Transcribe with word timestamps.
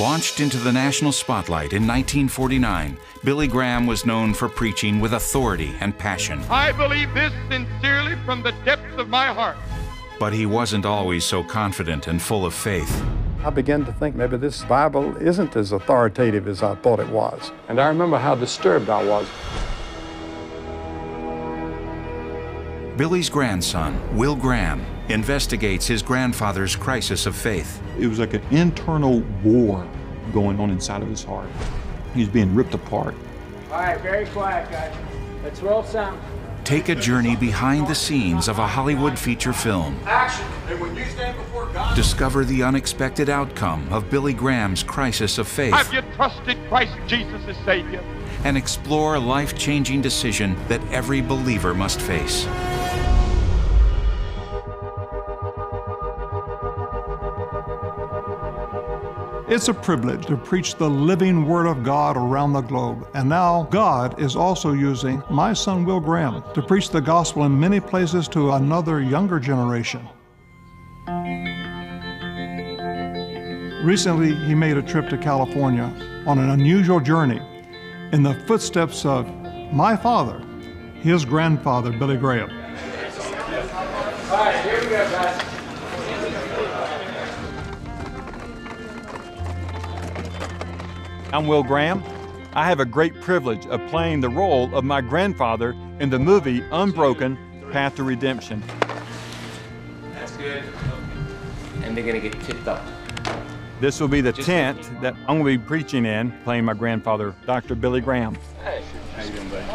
Launched 0.00 0.40
into 0.40 0.56
the 0.56 0.72
national 0.72 1.12
spotlight 1.12 1.74
in 1.74 1.86
1949, 1.86 2.96
Billy 3.24 3.46
Graham 3.46 3.86
was 3.86 4.06
known 4.06 4.32
for 4.32 4.48
preaching 4.48 5.00
with 5.00 5.12
authority 5.12 5.74
and 5.80 5.96
passion. 5.98 6.40
I 6.48 6.72
believe 6.72 7.12
this 7.12 7.30
sincerely 7.50 8.16
from 8.24 8.42
the 8.42 8.52
depths 8.64 8.96
of 8.96 9.10
my 9.10 9.26
heart. 9.26 9.58
But 10.18 10.32
he 10.32 10.46
wasn't 10.46 10.86
always 10.86 11.24
so 11.26 11.44
confident 11.44 12.06
and 12.06 12.22
full 12.22 12.46
of 12.46 12.54
faith. 12.54 13.04
I 13.44 13.50
began 13.50 13.84
to 13.84 13.92
think 13.92 14.16
maybe 14.16 14.38
this 14.38 14.64
Bible 14.64 15.14
isn't 15.18 15.56
as 15.56 15.72
authoritative 15.72 16.48
as 16.48 16.62
I 16.62 16.74
thought 16.76 16.98
it 16.98 17.08
was. 17.10 17.52
And 17.68 17.78
I 17.78 17.88
remember 17.88 18.16
how 18.16 18.34
disturbed 18.34 18.88
I 18.88 19.04
was. 19.04 19.28
Billy's 22.96 23.30
grandson, 23.30 23.98
Will 24.18 24.36
Graham, 24.36 24.84
investigates 25.08 25.86
his 25.86 26.02
grandfather's 26.02 26.76
crisis 26.76 27.24
of 27.24 27.34
faith. 27.34 27.82
It 27.98 28.06
was 28.06 28.18
like 28.18 28.34
an 28.34 28.42
internal 28.50 29.20
war 29.42 29.88
going 30.32 30.60
on 30.60 30.68
inside 30.68 31.02
of 31.02 31.08
his 31.08 31.24
heart. 31.24 31.48
He 32.12 32.20
was 32.20 32.28
being 32.28 32.54
ripped 32.54 32.74
apart. 32.74 33.14
All 33.70 33.78
right, 33.78 33.98
very 34.02 34.26
quiet, 34.26 34.70
guys. 34.70 34.94
Let's 35.42 35.62
roll 35.62 35.82
sound. 35.82 36.20
Take 36.64 36.90
a 36.90 36.94
journey 36.94 37.34
behind 37.34 37.88
the 37.88 37.94
scenes 37.94 38.46
of 38.46 38.58
a 38.58 38.66
Hollywood 38.66 39.18
feature 39.18 39.54
film. 39.54 39.98
Action! 40.04 40.46
And 40.68 40.78
when 40.78 40.94
you 40.94 41.06
stand 41.06 41.36
before 41.38 41.66
God, 41.72 41.96
Discover 41.96 42.44
the 42.44 42.62
unexpected 42.62 43.30
outcome 43.30 43.90
of 43.90 44.10
Billy 44.10 44.34
Graham's 44.34 44.82
crisis 44.82 45.38
of 45.38 45.48
faith 45.48 45.72
have 45.72 45.92
you 45.92 46.02
trusted 46.14 46.58
Christ 46.68 46.94
Jesus 47.06 47.42
as 47.48 47.56
Savior? 47.64 48.04
And 48.44 48.56
explore 48.56 49.14
a 49.14 49.20
life 49.20 49.56
changing 49.56 50.00
decision 50.00 50.56
that 50.68 50.80
every 50.90 51.20
believer 51.20 51.74
must 51.74 52.00
face. 52.00 52.46
It's 59.48 59.68
a 59.68 59.74
privilege 59.74 60.24
to 60.26 60.36
preach 60.38 60.76
the 60.76 60.88
living 60.88 61.46
Word 61.46 61.66
of 61.66 61.84
God 61.84 62.16
around 62.16 62.54
the 62.54 62.62
globe. 62.62 63.06
And 63.12 63.28
now 63.28 63.64
God 63.70 64.18
is 64.18 64.34
also 64.34 64.72
using 64.72 65.22
my 65.28 65.52
son 65.52 65.84
Will 65.84 66.00
Graham 66.00 66.42
to 66.54 66.62
preach 66.62 66.88
the 66.88 67.02
gospel 67.02 67.44
in 67.44 67.60
many 67.60 67.78
places 67.78 68.28
to 68.28 68.52
another 68.52 69.02
younger 69.02 69.38
generation. 69.38 70.08
Recently, 73.84 74.34
he 74.46 74.54
made 74.54 74.78
a 74.78 74.82
trip 74.82 75.10
to 75.10 75.18
California 75.18 75.92
on 76.26 76.38
an 76.38 76.48
unusual 76.48 77.00
journey 77.00 77.42
in 78.12 78.22
the 78.22 78.34
footsteps 78.46 79.06
of 79.06 79.26
my 79.72 79.96
father, 79.96 80.38
his 81.00 81.24
grandfather, 81.24 81.90
Billy 81.90 82.18
Graham. 82.18 82.50
All 82.50 84.38
right, 84.38 84.64
here 84.64 84.80
we 84.80 84.86
go, 84.86 85.10
guys. 85.10 85.48
I'm 91.32 91.46
Will 91.46 91.62
Graham. 91.62 92.02
I 92.52 92.66
have 92.66 92.80
a 92.80 92.84
great 92.84 93.18
privilege 93.22 93.66
of 93.68 93.80
playing 93.88 94.20
the 94.20 94.28
role 94.28 94.74
of 94.74 94.84
my 94.84 95.00
grandfather 95.00 95.74
in 95.98 96.10
the 96.10 96.18
movie 96.18 96.62
Unbroken 96.70 97.38
Path 97.72 97.96
to 97.96 98.02
Redemption. 98.02 98.62
That's 100.12 100.36
good. 100.36 100.62
And 101.82 101.96
they're 101.96 102.04
gonna 102.04 102.20
get 102.20 102.38
tipped 102.42 102.68
up. 102.68 102.84
This 103.82 103.98
will 103.98 104.06
be 104.06 104.20
the 104.20 104.32
tent 104.32 104.78
that 105.00 105.12
I'm 105.26 105.42
going 105.42 105.56
to 105.56 105.58
be 105.58 105.66
preaching 105.66 106.06
in, 106.06 106.30
playing 106.44 106.64
my 106.64 106.72
grandfather, 106.72 107.34
Dr. 107.46 107.74
Billy 107.74 108.00
Graham. 108.00 108.38
Hey, 108.62 108.80
how 109.16 109.24
you 109.24 109.32
doing, 109.32 109.48
buddy? 109.48 109.66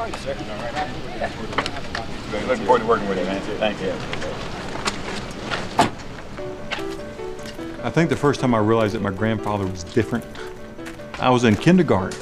Looking 2.47 2.66
forward 2.66 2.80
to 2.80 2.86
working 2.86 3.09
with 3.09 3.19
you, 3.19 3.25
man. 3.25 3.41
Thank 3.59 3.81
you. 3.81 3.91
I 7.83 7.89
think 7.89 8.09
the 8.09 8.16
first 8.16 8.39
time 8.39 8.55
I 8.55 8.59
realized 8.59 8.95
that 8.95 9.02
my 9.02 9.11
grandfather 9.11 9.67
was 9.67 9.83
different, 9.83 10.23
I 11.19 11.30
was 11.30 11.44
in 11.44 11.58
kindergarten. 11.58 12.17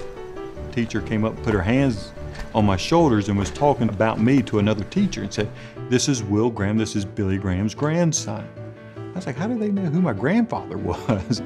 A 0.67 0.71
teacher 0.71 1.01
came 1.01 1.23
up 1.23 1.35
and 1.35 1.43
put 1.43 1.53
her 1.53 1.61
hands 1.61 2.13
on 2.55 2.65
my 2.65 2.77
shoulders 2.77 3.29
and 3.29 3.37
was 3.37 3.51
talking 3.51 3.89
about 3.89 4.19
me 4.19 4.41
to 4.41 4.57
another 4.57 4.85
teacher 4.85 5.21
and 5.21 5.31
said, 5.31 5.47
This 5.89 6.09
is 6.09 6.23
Will 6.23 6.49
Graham, 6.49 6.79
this 6.79 6.95
is 6.95 7.05
Billy 7.05 7.37
Graham's 7.37 7.75
grandson. 7.75 8.49
I 8.97 9.11
was 9.11 9.27
like, 9.27 9.35
How 9.35 9.45
do 9.45 9.59
they 9.59 9.69
know 9.69 9.85
who 9.85 10.01
my 10.01 10.13
grandfather 10.13 10.77
was? 10.79 11.43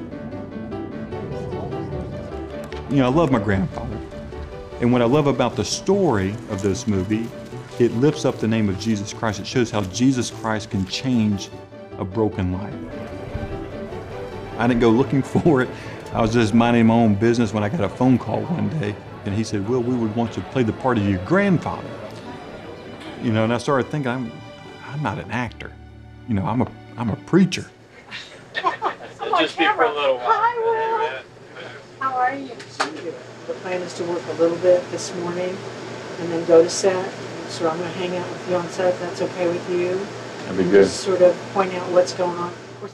You 2.90 2.96
know, 2.96 3.06
I 3.06 3.08
love 3.08 3.30
my 3.30 3.38
grandfather. 3.38 3.96
And 4.80 4.92
what 4.92 5.00
I 5.00 5.04
love 5.04 5.28
about 5.28 5.54
the 5.54 5.64
story 5.64 6.30
of 6.48 6.60
this 6.60 6.88
movie, 6.88 7.28
it 7.78 7.92
lifts 7.92 8.24
up 8.24 8.38
the 8.38 8.48
name 8.48 8.68
of 8.68 8.80
Jesus 8.80 9.12
Christ. 9.12 9.38
It 9.38 9.46
shows 9.46 9.70
how 9.70 9.82
Jesus 9.84 10.32
Christ 10.32 10.70
can 10.70 10.84
change 10.86 11.50
a 11.98 12.04
broken 12.04 12.52
life. 12.52 12.74
I 14.58 14.66
didn't 14.66 14.80
go 14.80 14.90
looking 14.90 15.22
for 15.42 15.62
it. 15.62 15.68
I 16.12 16.20
was 16.20 16.32
just 16.32 16.52
minding 16.52 16.88
my 16.88 16.94
own 16.94 17.14
business 17.14 17.54
when 17.54 17.62
I 17.62 17.68
got 17.68 17.80
a 17.80 17.88
phone 17.88 18.18
call 18.18 18.40
one 18.42 18.68
day. 18.80 18.96
And 19.24 19.36
he 19.36 19.44
said, 19.44 19.68
Will, 19.68 19.82
we 19.82 19.94
would 19.94 20.16
want 20.16 20.36
you 20.36 20.42
to 20.42 20.48
play 20.48 20.64
the 20.64 20.72
part 20.72 20.98
of 20.98 21.08
your 21.08 21.24
grandfather. 21.24 21.88
You 23.22 23.32
know, 23.32 23.44
and 23.44 23.52
I 23.52 23.58
started 23.58 23.88
thinking, 23.88 24.10
I'm, 24.10 24.32
I'm 24.88 25.00
not 25.00 25.18
an 25.18 25.30
actor. 25.30 25.72
You 26.26 26.34
know, 26.34 26.44
I'm 26.44 26.62
a, 26.62 26.72
I'm 26.96 27.10
a 27.10 27.16
preacher. 27.16 27.70
Just 28.54 29.56
be 29.56 29.64
for 29.64 29.84
a 29.84 29.94
little 29.94 30.16
while. 30.16 30.26
Hi, 30.26 31.14
Will. 31.14 31.22
How 32.00 32.16
are 32.16 32.34
you? 32.34 32.50
The 33.02 33.54
plan 33.54 33.80
is 33.82 33.94
to 33.94 34.04
work 34.04 34.22
a 34.28 34.32
little 34.34 34.58
bit 34.58 34.88
this 34.90 35.14
morning 35.16 35.56
and 36.20 36.30
then 36.30 36.44
go 36.46 36.62
to 36.62 36.70
set. 36.70 37.10
So 37.48 37.68
I'm 37.68 37.78
going 37.78 37.90
to 37.90 37.98
hang 37.98 38.16
out 38.16 38.28
with 38.30 38.48
you 38.50 38.56
on 38.56 38.68
set. 38.68 38.94
if 38.94 39.00
That's 39.00 39.22
okay 39.22 39.48
with 39.48 39.70
you? 39.70 39.98
That'd 40.44 40.56
be 40.56 40.62
And 40.64 40.70
good. 40.70 40.84
Just 40.84 41.00
sort 41.00 41.22
of 41.22 41.34
point 41.52 41.72
out 41.74 41.90
what's 41.92 42.12
going 42.12 42.36
on. 42.36 42.52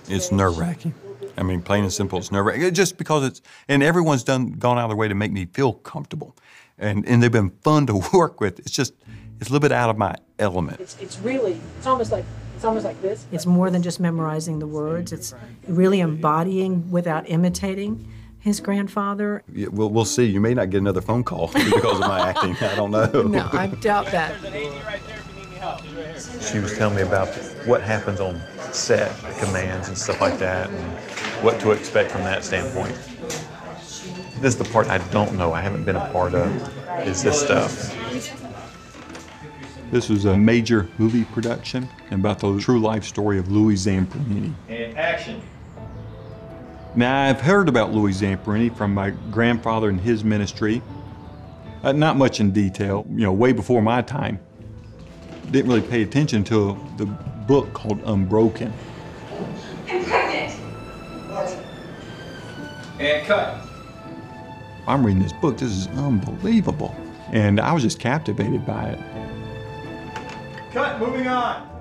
It's 0.08 0.32
nerve 0.32 0.58
wracking. 0.58 0.94
I 1.36 1.42
mean, 1.42 1.60
plain 1.60 1.84
and 1.84 1.92
simple, 1.92 2.18
it's 2.18 2.32
nerve 2.32 2.46
wracking. 2.46 2.72
Just 2.72 2.96
because 2.96 3.24
it's, 3.24 3.42
and 3.68 3.82
everyone's 3.82 4.24
done 4.24 4.52
gone 4.52 4.78
out 4.78 4.84
of 4.84 4.90
their 4.90 4.96
way 4.96 5.08
to 5.08 5.14
make 5.14 5.32
me 5.32 5.46
feel 5.46 5.74
comfortable, 5.74 6.34
and 6.78 7.06
and 7.06 7.22
they've 7.22 7.30
been 7.30 7.50
fun 7.62 7.86
to 7.88 8.02
work 8.12 8.40
with. 8.40 8.58
It's 8.58 8.70
just, 8.70 8.94
it's 9.40 9.50
a 9.50 9.52
little 9.52 9.60
bit 9.60 9.72
out 9.72 9.90
of 9.90 9.98
my 9.98 10.16
element. 10.38 10.80
It's, 10.80 10.96
it's 11.00 11.18
really, 11.18 11.60
it's 11.76 11.86
almost 11.86 12.10
like, 12.10 12.24
it's 12.54 12.64
almost 12.64 12.84
like 12.86 13.00
this. 13.02 13.26
It's 13.32 13.46
more 13.46 13.70
than 13.70 13.82
just 13.82 14.00
memorizing 14.00 14.58
the 14.58 14.66
words. 14.66 15.12
It's 15.12 15.34
really 15.68 16.00
embodying 16.00 16.90
without 16.90 17.28
imitating 17.28 18.10
his 18.46 18.60
grandfather. 18.60 19.42
Yeah, 19.52 19.66
We'll 19.72 19.90
we'll 19.90 20.04
see. 20.04 20.24
You 20.24 20.40
may 20.40 20.54
not 20.54 20.70
get 20.70 20.78
another 20.78 21.00
phone 21.00 21.24
call 21.24 21.48
because 21.52 22.00
of 22.00 22.00
my 22.00 22.30
acting. 22.30 22.56
I 22.60 22.76
don't 22.76 22.92
know. 22.92 23.10
No, 23.26 23.50
I 23.52 23.66
doubt 23.66 24.06
that. 24.12 24.32
She 26.40 26.60
was 26.60 26.76
telling 26.78 26.94
me 26.94 27.02
about 27.02 27.26
what 27.66 27.82
happens 27.82 28.20
on 28.20 28.40
set, 28.70 29.10
commands 29.38 29.88
and 29.88 29.98
stuff 29.98 30.20
like 30.20 30.38
that, 30.38 30.70
and 30.70 31.44
what 31.44 31.58
to 31.60 31.72
expect 31.72 32.12
from 32.12 32.22
that 32.22 32.44
standpoint. 32.44 32.94
This 34.40 34.54
is 34.54 34.56
the 34.56 34.64
part 34.64 34.86
I 34.86 34.98
don't 35.08 35.34
know, 35.36 35.52
I 35.52 35.60
haven't 35.60 35.84
been 35.84 35.96
a 35.96 36.08
part 36.12 36.34
of, 36.34 36.48
is 37.06 37.22
this 37.24 37.40
stuff. 37.40 37.92
This 39.90 40.08
was 40.08 40.24
a 40.24 40.36
major 40.36 40.88
movie 40.98 41.24
production 41.24 41.88
about 42.12 42.38
the 42.38 42.58
true 42.60 42.80
life 42.80 43.04
story 43.04 43.38
of 43.38 43.50
Louis 43.50 43.74
Zamperini. 43.74 44.54
And 44.68 44.96
action. 44.96 45.42
Now, 46.96 47.24
I've 47.28 47.42
heard 47.42 47.68
about 47.68 47.92
Louis 47.92 48.18
Zamperini 48.22 48.74
from 48.74 48.94
my 48.94 49.10
grandfather 49.10 49.90
and 49.90 50.00
his 50.00 50.24
ministry. 50.24 50.80
Uh, 51.82 51.92
not 51.92 52.16
much 52.16 52.40
in 52.40 52.52
detail, 52.52 53.04
you 53.10 53.18
know, 53.18 53.34
way 53.34 53.52
before 53.52 53.82
my 53.82 54.00
time. 54.00 54.40
Didn't 55.50 55.70
really 55.70 55.86
pay 55.86 56.00
attention 56.00 56.42
to 56.44 56.78
the 56.96 57.04
book 57.04 57.70
called 57.74 58.00
Unbroken. 58.06 58.72
I'm 59.86 60.04
pregnant. 60.06 60.58
And 62.98 63.26
cut. 63.26 63.60
I'm 64.88 65.04
reading 65.04 65.22
this 65.22 65.34
book, 65.34 65.58
this 65.58 65.70
is 65.70 65.88
unbelievable. 65.88 66.96
And 67.30 67.60
I 67.60 67.74
was 67.74 67.82
just 67.82 68.00
captivated 68.00 68.64
by 68.64 68.88
it. 68.88 68.98
Cut, 70.72 70.98
moving 70.98 71.26
on. 71.26 71.75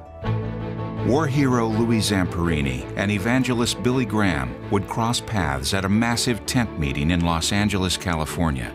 War 1.06 1.28
hero 1.28 1.68
Louis 1.68 2.00
Zamperini 2.00 2.92
and 2.98 3.12
evangelist 3.12 3.84
Billy 3.84 4.06
Graham 4.06 4.56
would 4.72 4.88
cross 4.88 5.22
paths 5.22 5.76
at 5.76 5.86
a 5.86 5.90
massive 5.90 6.44
tent 6.48 6.80
meeting 6.80 7.12
in 7.12 7.24
Los 7.24 7.52
Angeles, 7.52 7.96
California. 7.96 8.74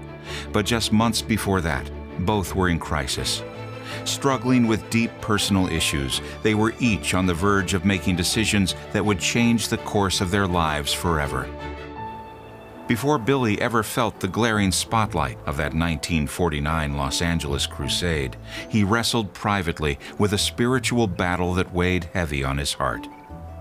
But 0.52 0.64
just 0.64 0.92
months 0.92 1.22
before 1.22 1.60
that, 1.62 1.90
both 2.20 2.54
were 2.54 2.68
in 2.68 2.78
crisis. 2.78 3.42
Struggling 4.04 4.68
with 4.68 4.88
deep 4.90 5.10
personal 5.20 5.66
issues, 5.66 6.20
they 6.44 6.54
were 6.54 6.72
each 6.78 7.14
on 7.14 7.26
the 7.26 7.34
verge 7.34 7.74
of 7.74 7.84
making 7.84 8.14
decisions 8.14 8.76
that 8.92 9.04
would 9.04 9.18
change 9.18 9.66
the 9.66 9.78
course 9.78 10.20
of 10.20 10.30
their 10.30 10.46
lives 10.46 10.92
forever. 10.92 11.48
Before 12.90 13.18
Billy 13.18 13.60
ever 13.60 13.84
felt 13.84 14.18
the 14.18 14.26
glaring 14.26 14.72
spotlight 14.72 15.38
of 15.46 15.56
that 15.58 15.72
1949 15.72 16.96
Los 16.96 17.22
Angeles 17.22 17.64
crusade, 17.64 18.36
he 18.68 18.82
wrestled 18.82 19.32
privately 19.32 19.96
with 20.18 20.32
a 20.32 20.38
spiritual 20.38 21.06
battle 21.06 21.54
that 21.54 21.72
weighed 21.72 22.10
heavy 22.12 22.42
on 22.42 22.58
his 22.58 22.72
heart. 22.72 23.06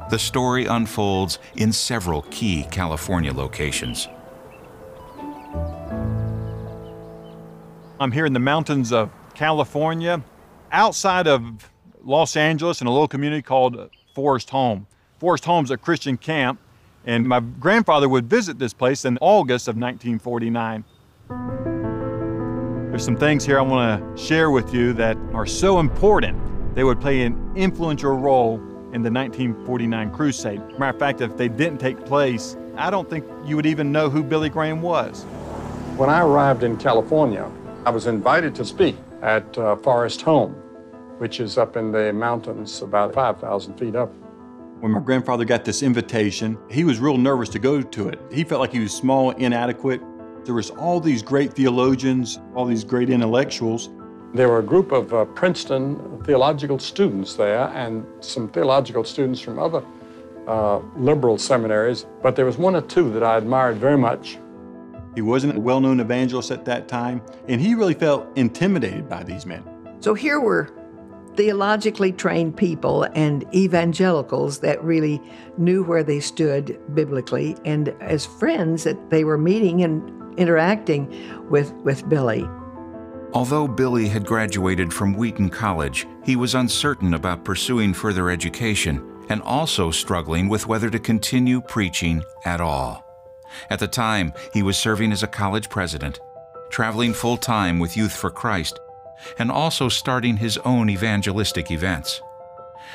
The 0.09 0.17
story 0.17 0.65
unfolds 0.65 1.37
in 1.55 1.71
several 1.71 2.23
key 2.31 2.65
California 2.71 3.31
locations. 3.31 4.07
I'm 7.99 8.11
here 8.11 8.25
in 8.25 8.33
the 8.33 8.39
mountains 8.39 8.91
of 8.91 9.11
California, 9.35 10.23
outside 10.71 11.27
of 11.27 11.69
Los 12.03 12.35
Angeles, 12.35 12.81
in 12.81 12.87
a 12.87 12.91
little 12.91 13.07
community 13.07 13.43
called 13.43 13.91
Forest 14.15 14.49
Home. 14.49 14.87
Forest 15.19 15.45
Home's 15.45 15.69
a 15.69 15.77
Christian 15.77 16.17
camp, 16.17 16.59
And 17.09 17.27
my 17.27 17.39
grandfather 17.39 18.07
would 18.07 18.29
visit 18.29 18.59
this 18.59 18.71
place 18.71 19.03
in 19.03 19.17
August 19.19 19.67
of 19.67 19.75
1949. 19.75 20.83
There's 22.91 23.03
some 23.03 23.17
things 23.17 23.43
here 23.43 23.57
I 23.57 23.63
want 23.63 24.15
to 24.15 24.23
share 24.23 24.51
with 24.51 24.71
you 24.75 24.93
that 24.93 25.17
are 25.33 25.47
so 25.47 25.79
important. 25.79 26.37
They 26.75 26.83
would 26.83 27.01
play 27.01 27.23
an 27.23 27.51
influential 27.55 28.11
role 28.11 28.57
in 28.93 29.01
the 29.01 29.09
1949 29.09 30.11
crusade. 30.11 30.61
Matter 30.77 30.93
of 30.93 30.99
fact, 30.99 31.21
if 31.21 31.35
they 31.35 31.47
didn't 31.47 31.79
take 31.79 32.05
place, 32.05 32.55
I 32.77 32.91
don't 32.91 33.09
think 33.09 33.25
you 33.43 33.55
would 33.55 33.65
even 33.65 33.91
know 33.91 34.11
who 34.11 34.21
Billy 34.21 34.49
Graham 34.49 34.79
was. 34.83 35.23
When 35.97 36.11
I 36.11 36.21
arrived 36.21 36.61
in 36.61 36.77
California, 36.77 37.51
I 37.87 37.89
was 37.89 38.05
invited 38.05 38.53
to 38.53 38.63
speak 38.63 38.95
at 39.23 39.57
uh, 39.57 39.77
Forest 39.77 40.21
Home, 40.21 40.51
which 41.17 41.39
is 41.39 41.57
up 41.57 41.75
in 41.75 41.91
the 41.91 42.13
mountains 42.13 42.83
about 42.83 43.15
5,000 43.15 43.79
feet 43.79 43.95
up. 43.95 44.13
When 44.79 44.93
my 44.93 45.01
grandfather 45.01 45.43
got 45.43 45.65
this 45.65 45.83
invitation, 45.83 46.57
he 46.69 46.85
was 46.85 46.99
real 46.99 47.17
nervous 47.17 47.49
to 47.49 47.59
go 47.59 47.81
to 47.81 48.07
it. 48.07 48.17
He 48.31 48.45
felt 48.45 48.61
like 48.61 48.71
he 48.71 48.79
was 48.79 48.93
small, 48.93 49.31
inadequate. 49.31 50.01
There 50.45 50.53
was 50.55 50.69
all 50.69 51.01
these 51.01 51.21
great 51.21 51.51
theologians, 51.51 52.39
all 52.55 52.63
these 52.63 52.85
great 52.85 53.09
intellectuals. 53.09 53.89
There 54.33 54.47
were 54.47 54.59
a 54.59 54.63
group 54.63 54.93
of 54.93 55.13
uh, 55.13 55.25
Princeton 55.25 56.23
theological 56.23 56.79
students 56.79 57.33
there 57.33 57.67
and 57.75 58.05
some 58.21 58.47
theological 58.47 59.03
students 59.03 59.41
from 59.41 59.59
other 59.59 59.83
uh, 60.47 60.79
liberal 60.95 61.37
seminaries, 61.37 62.05
but 62.23 62.37
there 62.37 62.45
was 62.45 62.57
one 62.57 62.73
or 62.73 62.81
two 62.81 63.11
that 63.11 63.21
I 63.21 63.37
admired 63.37 63.77
very 63.77 63.97
much. 63.97 64.37
He 65.13 65.21
wasn't 65.21 65.57
a 65.57 65.59
well-known 65.59 65.99
evangelist 65.99 66.51
at 66.51 66.63
that 66.65 66.87
time, 66.87 67.21
and 67.49 67.59
he 67.59 67.75
really 67.75 67.95
felt 67.95 68.27
intimidated 68.37 69.09
by 69.09 69.23
these 69.23 69.45
men. 69.45 69.63
So 69.99 70.13
here 70.13 70.39
were 70.39 70.69
theologically 71.39 72.11
trained 72.11 72.57
people 72.57 73.03
and 73.15 73.45
evangelicals 73.55 74.59
that 74.59 74.83
really 74.83 75.21
knew 75.57 75.81
where 75.81 76.03
they 76.03 76.19
stood 76.19 76.77
biblically, 76.93 77.55
and 77.63 77.95
as 78.01 78.25
friends 78.25 78.83
that 78.83 79.09
they 79.09 79.23
were 79.23 79.37
meeting 79.37 79.81
and 79.81 80.37
interacting 80.37 81.07
with, 81.49 81.71
with 81.85 82.09
Billy. 82.09 82.45
Although 83.31 83.69
Billy 83.69 84.09
had 84.09 84.25
graduated 84.25 84.93
from 84.93 85.13
Wheaton 85.13 85.49
College, 85.49 86.05
he 86.25 86.35
was 86.35 86.55
uncertain 86.55 87.13
about 87.13 87.45
pursuing 87.45 87.93
further 87.93 88.29
education 88.29 89.01
and 89.29 89.41
also 89.43 89.91
struggling 89.91 90.49
with 90.49 90.67
whether 90.67 90.89
to 90.89 90.99
continue 90.99 91.61
preaching 91.61 92.21
at 92.43 92.59
all. 92.59 93.05
At 93.69 93.79
the 93.79 93.87
time, 93.87 94.33
he 94.51 94.61
was 94.61 94.77
serving 94.77 95.13
as 95.13 95.23
a 95.23 95.27
college 95.27 95.69
president, 95.69 96.19
traveling 96.69 97.13
full 97.13 97.37
time 97.37 97.79
with 97.79 97.95
Youth 97.95 98.13
for 98.13 98.29
Christ, 98.29 98.77
and 99.37 99.51
also 99.51 99.89
starting 99.89 100.37
his 100.37 100.57
own 100.59 100.89
evangelistic 100.89 101.71
events. 101.71 102.21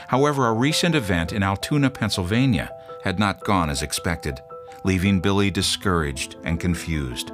However, 0.09 0.47
a 0.47 0.53
recent 0.53 0.95
event 0.95 1.33
in 1.33 1.43
Altoona, 1.43 1.91
Pennsylvania 1.91 2.71
had 3.05 3.19
not 3.19 3.45
gone 3.45 3.71
as 3.71 3.83
expected, 3.83 4.41
leaving 4.85 5.21
Billy 5.21 5.51
discouraged 5.51 6.37
and 6.45 6.61
confused. 6.61 7.29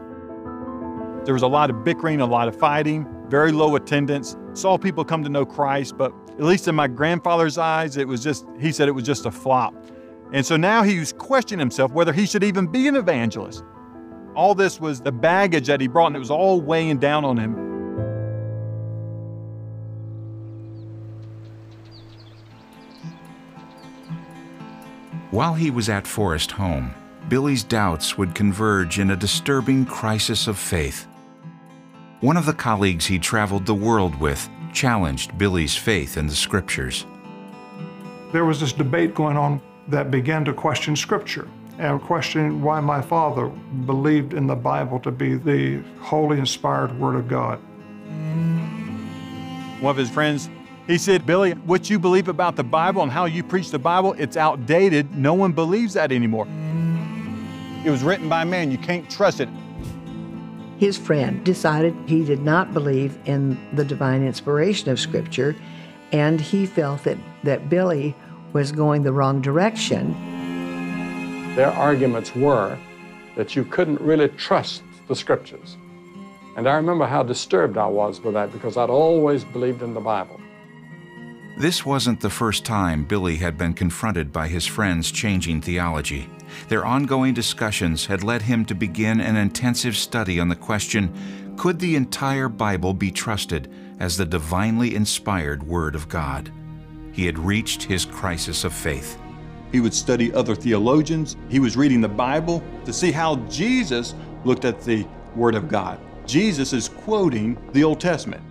There 1.24 1.34
was 1.34 1.42
a 1.42 1.48
lot 1.48 1.70
of 1.70 1.84
bickering, 1.84 2.20
a 2.20 2.26
lot 2.26 2.48
of 2.48 2.56
fighting, 2.56 3.06
very 3.28 3.52
low 3.52 3.76
attendance. 3.76 4.36
Saw 4.54 4.78
people 4.78 5.04
come 5.04 5.22
to 5.22 5.28
know 5.28 5.46
Christ, 5.46 5.96
but 5.96 6.12
at 6.30 6.42
least 6.42 6.66
in 6.68 6.74
my 6.74 6.88
grandfather's 6.88 7.58
eyes, 7.58 7.96
it 7.96 8.08
was 8.08 8.22
just, 8.22 8.46
he 8.58 8.72
said 8.72 8.88
it 8.88 8.92
was 8.92 9.04
just 9.04 9.26
a 9.26 9.30
flop. 9.30 9.74
And 10.32 10.44
so 10.44 10.56
now 10.56 10.82
he 10.82 10.98
was 10.98 11.12
questioning 11.12 11.60
himself 11.60 11.92
whether 11.92 12.12
he 12.12 12.26
should 12.26 12.44
even 12.44 12.66
be 12.66 12.88
an 12.88 12.96
evangelist. 12.96 13.62
All 14.34 14.54
this 14.54 14.80
was 14.80 15.00
the 15.00 15.12
baggage 15.12 15.66
that 15.66 15.80
he 15.80 15.88
brought, 15.88 16.08
and 16.08 16.16
it 16.16 16.20
was 16.20 16.30
all 16.30 16.60
weighing 16.60 16.98
down 16.98 17.24
on 17.24 17.36
him. 17.36 17.69
While 25.30 25.54
he 25.54 25.70
was 25.70 25.88
at 25.88 26.08
Forest 26.08 26.50
Home, 26.50 26.92
Billy's 27.28 27.62
doubts 27.62 28.18
would 28.18 28.34
converge 28.34 28.98
in 28.98 29.12
a 29.12 29.16
disturbing 29.16 29.86
crisis 29.86 30.48
of 30.48 30.58
faith. 30.58 31.06
One 32.20 32.36
of 32.36 32.46
the 32.46 32.52
colleagues 32.52 33.06
he 33.06 33.20
traveled 33.20 33.64
the 33.64 33.74
world 33.74 34.18
with 34.18 34.50
challenged 34.72 35.38
Billy's 35.38 35.76
faith 35.76 36.16
in 36.16 36.26
the 36.26 36.34
scriptures. 36.34 37.06
There 38.32 38.44
was 38.44 38.58
this 38.58 38.72
debate 38.72 39.14
going 39.14 39.36
on 39.36 39.62
that 39.86 40.10
began 40.10 40.44
to 40.46 40.52
question 40.52 40.96
Scripture 40.96 41.46
and 41.78 42.02
question 42.02 42.60
why 42.60 42.80
my 42.80 43.00
father 43.00 43.46
believed 43.86 44.34
in 44.34 44.48
the 44.48 44.56
Bible 44.56 44.98
to 44.98 45.12
be 45.12 45.36
the 45.36 45.80
holy, 46.00 46.40
inspired 46.40 46.98
Word 46.98 47.14
of 47.14 47.28
God. 47.28 47.60
One 49.80 49.92
of 49.92 49.96
his 49.96 50.10
friends, 50.10 50.50
he 50.90 50.98
said, 50.98 51.26
Billy, 51.26 51.52
what 51.52 51.88
you 51.88 51.98
believe 51.98 52.28
about 52.28 52.56
the 52.56 52.64
Bible 52.64 53.02
and 53.02 53.12
how 53.12 53.26
you 53.26 53.42
preach 53.42 53.70
the 53.70 53.78
Bible, 53.78 54.14
it's 54.18 54.36
outdated. 54.36 55.14
No 55.16 55.34
one 55.34 55.52
believes 55.52 55.94
that 55.94 56.10
anymore. 56.10 56.46
It 57.84 57.90
was 57.90 58.02
written 58.02 58.28
by 58.28 58.44
man. 58.44 58.70
You 58.70 58.78
can't 58.78 59.08
trust 59.10 59.40
it. 59.40 59.48
His 60.78 60.96
friend 60.96 61.44
decided 61.44 61.94
he 62.06 62.24
did 62.24 62.40
not 62.40 62.72
believe 62.72 63.18
in 63.26 63.58
the 63.74 63.84
divine 63.84 64.26
inspiration 64.26 64.90
of 64.90 64.98
Scripture, 64.98 65.54
and 66.10 66.40
he 66.40 66.66
felt 66.66 67.04
that, 67.04 67.18
that 67.44 67.68
Billy 67.68 68.16
was 68.52 68.72
going 68.72 69.02
the 69.02 69.12
wrong 69.12 69.40
direction. 69.40 70.14
Their 71.54 71.70
arguments 71.70 72.34
were 72.34 72.78
that 73.36 73.54
you 73.54 73.64
couldn't 73.64 74.00
really 74.00 74.28
trust 74.28 74.82
the 75.08 75.14
Scriptures. 75.14 75.76
And 76.56 76.68
I 76.68 76.74
remember 76.74 77.06
how 77.06 77.22
disturbed 77.22 77.78
I 77.78 77.86
was 77.86 78.20
with 78.20 78.34
that 78.34 78.52
because 78.52 78.76
I'd 78.76 78.90
always 78.90 79.44
believed 79.44 79.82
in 79.82 79.94
the 79.94 80.00
Bible. 80.00 80.40
This 81.60 81.84
wasn't 81.84 82.22
the 82.22 82.30
first 82.30 82.64
time 82.64 83.04
Billy 83.04 83.36
had 83.36 83.58
been 83.58 83.74
confronted 83.74 84.32
by 84.32 84.48
his 84.48 84.64
friends 84.64 85.10
changing 85.10 85.60
theology. 85.60 86.26
Their 86.68 86.86
ongoing 86.86 87.34
discussions 87.34 88.06
had 88.06 88.24
led 88.24 88.40
him 88.40 88.64
to 88.64 88.74
begin 88.74 89.20
an 89.20 89.36
intensive 89.36 89.94
study 89.94 90.40
on 90.40 90.48
the 90.48 90.56
question 90.56 91.12
could 91.58 91.78
the 91.78 91.96
entire 91.96 92.48
Bible 92.48 92.94
be 92.94 93.10
trusted 93.10 93.70
as 93.98 94.16
the 94.16 94.24
divinely 94.24 94.94
inspired 94.94 95.62
Word 95.62 95.94
of 95.94 96.08
God? 96.08 96.50
He 97.12 97.26
had 97.26 97.38
reached 97.38 97.82
his 97.82 98.06
crisis 98.06 98.64
of 98.64 98.72
faith. 98.72 99.18
He 99.70 99.80
would 99.80 99.92
study 99.92 100.32
other 100.32 100.54
theologians. 100.54 101.36
He 101.50 101.60
was 101.60 101.76
reading 101.76 102.00
the 102.00 102.08
Bible 102.08 102.64
to 102.86 102.92
see 102.94 103.12
how 103.12 103.36
Jesus 103.50 104.14
looked 104.46 104.64
at 104.64 104.80
the 104.80 105.06
Word 105.36 105.54
of 105.54 105.68
God. 105.68 106.00
Jesus 106.26 106.72
is 106.72 106.88
quoting 106.88 107.58
the 107.74 107.84
Old 107.84 108.00
Testament. 108.00 108.49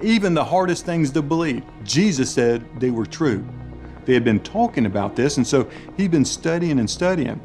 Even 0.00 0.32
the 0.34 0.44
hardest 0.44 0.86
things 0.86 1.10
to 1.10 1.22
believe, 1.22 1.64
Jesus 1.84 2.30
said 2.30 2.64
they 2.80 2.90
were 2.90 3.06
true. 3.06 3.44
They 4.04 4.14
had 4.14 4.24
been 4.24 4.40
talking 4.40 4.86
about 4.86 5.16
this, 5.16 5.36
and 5.36 5.46
so 5.46 5.68
he'd 5.96 6.10
been 6.10 6.24
studying 6.24 6.78
and 6.78 6.88
studying. 6.88 7.40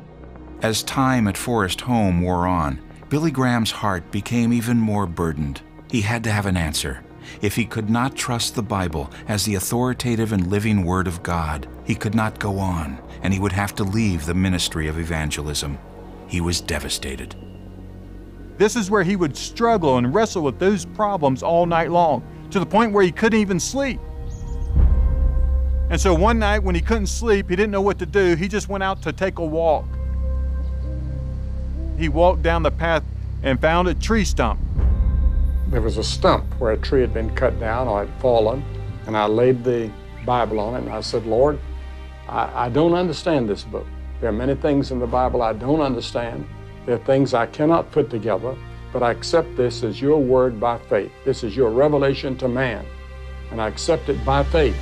As 0.62 0.84
time 0.84 1.28
at 1.28 1.36
Forest 1.36 1.82
Home 1.82 2.22
wore 2.22 2.48
on, 2.48 2.80
Billy 3.10 3.32
Graham's 3.32 3.72
heart 3.72 4.12
became 4.12 4.54
even 4.54 4.78
more 4.78 5.06
burdened. 5.06 5.62
He 5.90 6.02
had 6.02 6.24
to 6.24 6.32
have 6.32 6.46
an 6.46 6.56
answer. 6.56 7.04
If 7.42 7.56
he 7.56 7.66
could 7.66 7.90
not 7.90 8.16
trust 8.16 8.56
the 8.56 8.64
Bible 8.64 9.12
as 9.28 9.46
the 9.46 9.56
authoritative 9.56 10.32
and 10.32 10.48
living 10.48 10.84
Word 10.84 11.08
of 11.08 11.24
God, 11.24 11.68
he 11.86 11.96
could 11.96 12.16
not 12.16 12.40
go 12.40 12.60
on, 12.60 13.00
and 13.24 13.34
he 13.34 13.40
would 13.40 13.52
have 13.52 13.76
to 13.76 13.84
leave 13.84 14.26
the 14.26 14.34
ministry 14.34 14.88
of 14.88 15.00
evangelism. 15.00 15.78
He 16.28 16.40
was 16.40 16.62
devastated. 16.62 17.36
This 18.58 18.76
is 18.76 18.92
where 18.92 19.04
he 19.04 19.16
would 19.16 19.36
struggle 19.36 19.98
and 19.98 20.14
wrestle 20.14 20.44
with 20.44 20.60
those 20.60 20.86
problems 20.86 21.44
all 21.44 21.66
night 21.66 21.92
long, 21.92 22.24
to 22.54 22.60
the 22.60 22.66
point 22.66 22.94
where 22.94 23.04
he 23.04 23.12
couldn't 23.12 23.40
even 23.40 23.60
sleep. 23.60 24.00
And 25.90 26.00
so 26.00 26.14
one 26.14 26.40
night 26.40 26.60
when 26.60 26.76
he 26.76 26.82
couldn't 26.82 27.08
sleep, 27.08 27.50
he 27.50 27.56
didn't 27.56 27.72
know 27.72 27.82
what 27.82 28.00
to 28.00 28.06
do, 28.06 28.36
he 28.36 28.48
just 28.48 28.70
went 28.70 28.84
out 28.84 29.02
to 29.02 29.12
take 29.12 29.40
a 29.40 29.46
walk. 29.46 29.86
He 31.98 32.10
walked 32.10 32.44
down 32.44 32.64
the 32.64 32.72
path 32.72 33.04
and 33.42 33.60
found 33.60 33.88
a 33.88 33.94
tree 33.94 34.24
stump. 34.24 34.60
There 35.68 35.82
was 35.82 35.98
a 35.98 36.04
stump 36.04 36.46
where 36.60 36.72
a 36.72 36.78
tree 36.78 37.02
had 37.02 37.14
been 37.14 37.34
cut 37.36 37.60
down 37.60 37.88
or 37.88 38.06
had 38.06 38.22
fallen, 38.22 38.64
and 39.08 39.18
I 39.18 39.26
laid 39.26 39.64
the 39.64 39.92
Bible 40.26 40.60
on 40.60 40.76
it 40.76 40.84
and 40.84 40.90
I 40.90 41.02
said, 41.02 41.26
Lord, 41.26 41.60
I, 42.28 42.66
I 42.66 42.70
don't 42.70 42.94
understand 42.94 43.50
this 43.50 43.64
book. 43.64 43.88
There 44.22 44.30
are 44.30 44.34
many 44.34 44.56
things 44.56 44.92
in 44.92 45.00
the 45.00 45.08
Bible 45.08 45.42
I 45.42 45.54
don't 45.54 45.82
understand. 45.82 46.48
There 46.86 46.96
are 46.96 47.06
things 47.06 47.34
I 47.34 47.48
cannot 47.48 47.92
put 47.92 48.10
together, 48.10 48.56
but 48.94 49.02
I 49.02 49.12
accept 49.12 49.58
this 49.58 49.84
as 49.84 50.00
your 50.00 50.20
word 50.20 50.60
by 50.60 50.78
faith. 50.78 51.12
This 51.26 51.44
is 51.44 51.58
your 51.58 51.72
revelation 51.72 52.38
to 52.38 52.48
man, 52.48 52.86
and 53.50 53.60
I 53.60 53.68
accept 53.68 54.08
it 54.08 54.24
by 54.24 54.44
faith. 54.44 54.78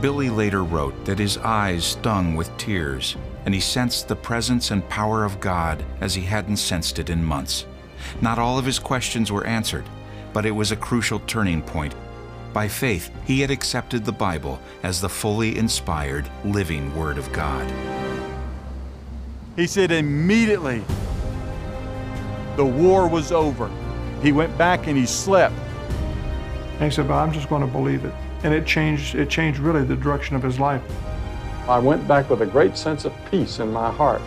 Billy 0.00 0.30
later 0.30 0.64
wrote 0.64 1.04
that 1.04 1.18
his 1.18 1.36
eyes 1.38 1.84
stung 1.84 2.34
with 2.34 2.56
tears, 2.56 3.16
and 3.44 3.54
he 3.54 3.60
sensed 3.60 4.08
the 4.08 4.16
presence 4.16 4.70
and 4.70 4.88
power 4.88 5.24
of 5.24 5.40
God 5.40 5.84
as 6.00 6.14
he 6.14 6.22
hadn't 6.22 6.56
sensed 6.56 6.98
it 6.98 7.10
in 7.10 7.22
months. 7.22 7.66
Not 8.22 8.38
all 8.38 8.58
of 8.58 8.64
his 8.64 8.78
questions 8.78 9.30
were 9.30 9.46
answered, 9.46 9.84
but 10.32 10.46
it 10.46 10.50
was 10.50 10.72
a 10.72 10.76
crucial 10.76 11.20
turning 11.20 11.62
point. 11.62 11.94
By 12.54 12.68
faith, 12.68 13.10
he 13.26 13.40
had 13.40 13.50
accepted 13.50 14.04
the 14.04 14.12
Bible 14.12 14.58
as 14.82 15.00
the 15.00 15.08
fully 15.08 15.58
inspired, 15.58 16.30
living 16.44 16.94
Word 16.94 17.18
of 17.18 17.30
God. 17.32 17.70
He 19.56 19.66
said 19.66 19.90
immediately 19.90 20.84
the 22.56 22.64
war 22.64 23.08
was 23.08 23.32
over. 23.32 23.70
He 24.22 24.32
went 24.32 24.56
back 24.56 24.86
and 24.86 24.96
he 24.96 25.06
slept. 25.06 25.54
And 26.74 26.82
he 26.82 26.90
said, 26.90 27.08
but 27.08 27.14
I'm 27.14 27.32
just 27.32 27.48
going 27.48 27.62
to 27.62 27.72
believe 27.72 28.04
it. 28.04 28.14
And 28.42 28.52
it 28.52 28.66
changed, 28.66 29.14
it 29.14 29.28
changed 29.28 29.58
really 29.58 29.84
the 29.84 29.96
direction 29.96 30.36
of 30.36 30.42
his 30.42 30.58
life. 30.58 30.82
I 31.68 31.78
went 31.78 32.06
back 32.06 32.28
with 32.28 32.42
a 32.42 32.46
great 32.46 32.76
sense 32.76 33.04
of 33.04 33.12
peace 33.30 33.58
in 33.58 33.72
my 33.72 33.90
heart. 33.90 34.20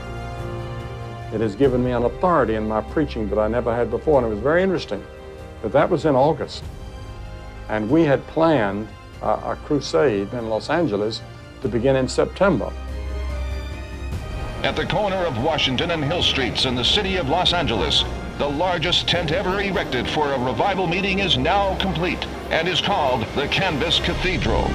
It 1.33 1.41
has 1.41 1.55
given 1.55 1.83
me 1.83 1.91
an 1.91 2.03
authority 2.03 2.55
in 2.55 2.67
my 2.67 2.81
preaching 2.81 3.29
that 3.29 3.37
I 3.37 3.47
never 3.47 3.75
had 3.75 3.91
before, 3.91 4.17
and 4.17 4.27
it 4.27 4.29
was 4.33 4.39
very 4.39 4.63
interesting. 4.63 5.05
But 5.61 5.71
that 5.73 5.89
was 5.89 6.05
in 6.05 6.15
August. 6.15 6.63
And 7.69 7.89
we 7.89 8.03
had 8.03 8.25
planned 8.27 8.87
a, 9.21 9.51
a 9.51 9.57
crusade 9.65 10.33
in 10.33 10.49
Los 10.49 10.69
Angeles 10.69 11.21
to 11.61 11.67
begin 11.67 11.95
in 11.95 12.07
September. 12.07 12.71
At 14.63 14.75
the 14.75 14.87
corner 14.87 15.17
of 15.17 15.43
Washington 15.43 15.91
and 15.91 16.03
Hill 16.03 16.23
Streets 16.23 16.65
in 16.65 16.75
the 16.75 16.83
city 16.83 17.17
of 17.17 17.29
Los 17.29 17.53
Angeles, 17.53 18.03
the 18.37 18.47
largest 18.47 19.07
tent 19.07 19.31
ever 19.31 19.61
erected 19.61 20.07
for 20.07 20.31
a 20.31 20.39
revival 20.39 20.85
meeting 20.85 21.19
is 21.19 21.37
now 21.37 21.75
complete 21.79 22.23
and 22.51 22.67
is 22.67 22.79
called 22.79 23.25
the 23.35 23.47
Canvas 23.47 23.99
Cathedral. 23.99 24.69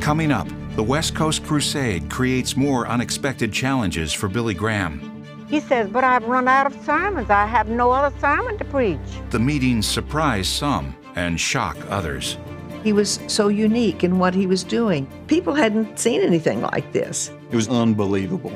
Coming 0.00 0.32
up, 0.32 0.48
the 0.76 0.82
West 0.82 1.14
Coast 1.14 1.44
Crusade 1.44 2.08
creates 2.08 2.56
more 2.56 2.86
unexpected 2.86 3.52
challenges 3.52 4.12
for 4.12 4.28
Billy 4.28 4.54
Graham. 4.54 5.24
He 5.48 5.60
says, 5.60 5.90
but 5.90 6.04
I've 6.04 6.24
run 6.24 6.48
out 6.48 6.66
of 6.66 6.84
sermons. 6.84 7.28
I 7.28 7.46
have 7.46 7.68
no 7.68 7.90
other 7.90 8.16
sermon 8.18 8.56
to 8.58 8.64
preach. 8.64 8.98
The 9.30 9.38
meetings 9.38 9.86
surprise 9.86 10.48
some 10.48 10.96
and 11.16 11.38
shock 11.38 11.76
others. 11.90 12.38
He 12.82 12.92
was 12.92 13.20
so 13.26 13.48
unique 13.48 14.04
in 14.04 14.18
what 14.18 14.34
he 14.34 14.46
was 14.46 14.64
doing. 14.64 15.06
People 15.26 15.54
hadn't 15.54 15.98
seen 15.98 16.22
anything 16.22 16.62
like 16.62 16.92
this. 16.92 17.30
It 17.50 17.56
was 17.56 17.68
unbelievable. 17.68 18.52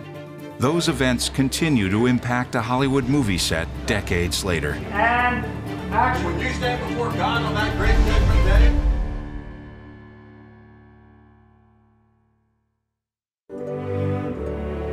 Those 0.60 0.88
events 0.90 1.30
continue 1.30 1.88
to 1.88 2.04
impact 2.04 2.54
a 2.54 2.60
Hollywood 2.60 3.08
movie 3.08 3.38
set 3.38 3.66
decades 3.86 4.44
later. 4.44 4.72
And 4.92 5.42
action. 5.90 6.26
When 6.26 6.38
you 6.38 6.52
stand 6.52 6.86
before 6.86 7.10
God 7.12 7.44
on 7.44 7.54
that 7.54 7.74
great 7.78 7.96
judgment 8.06 8.44
day, 8.44 8.76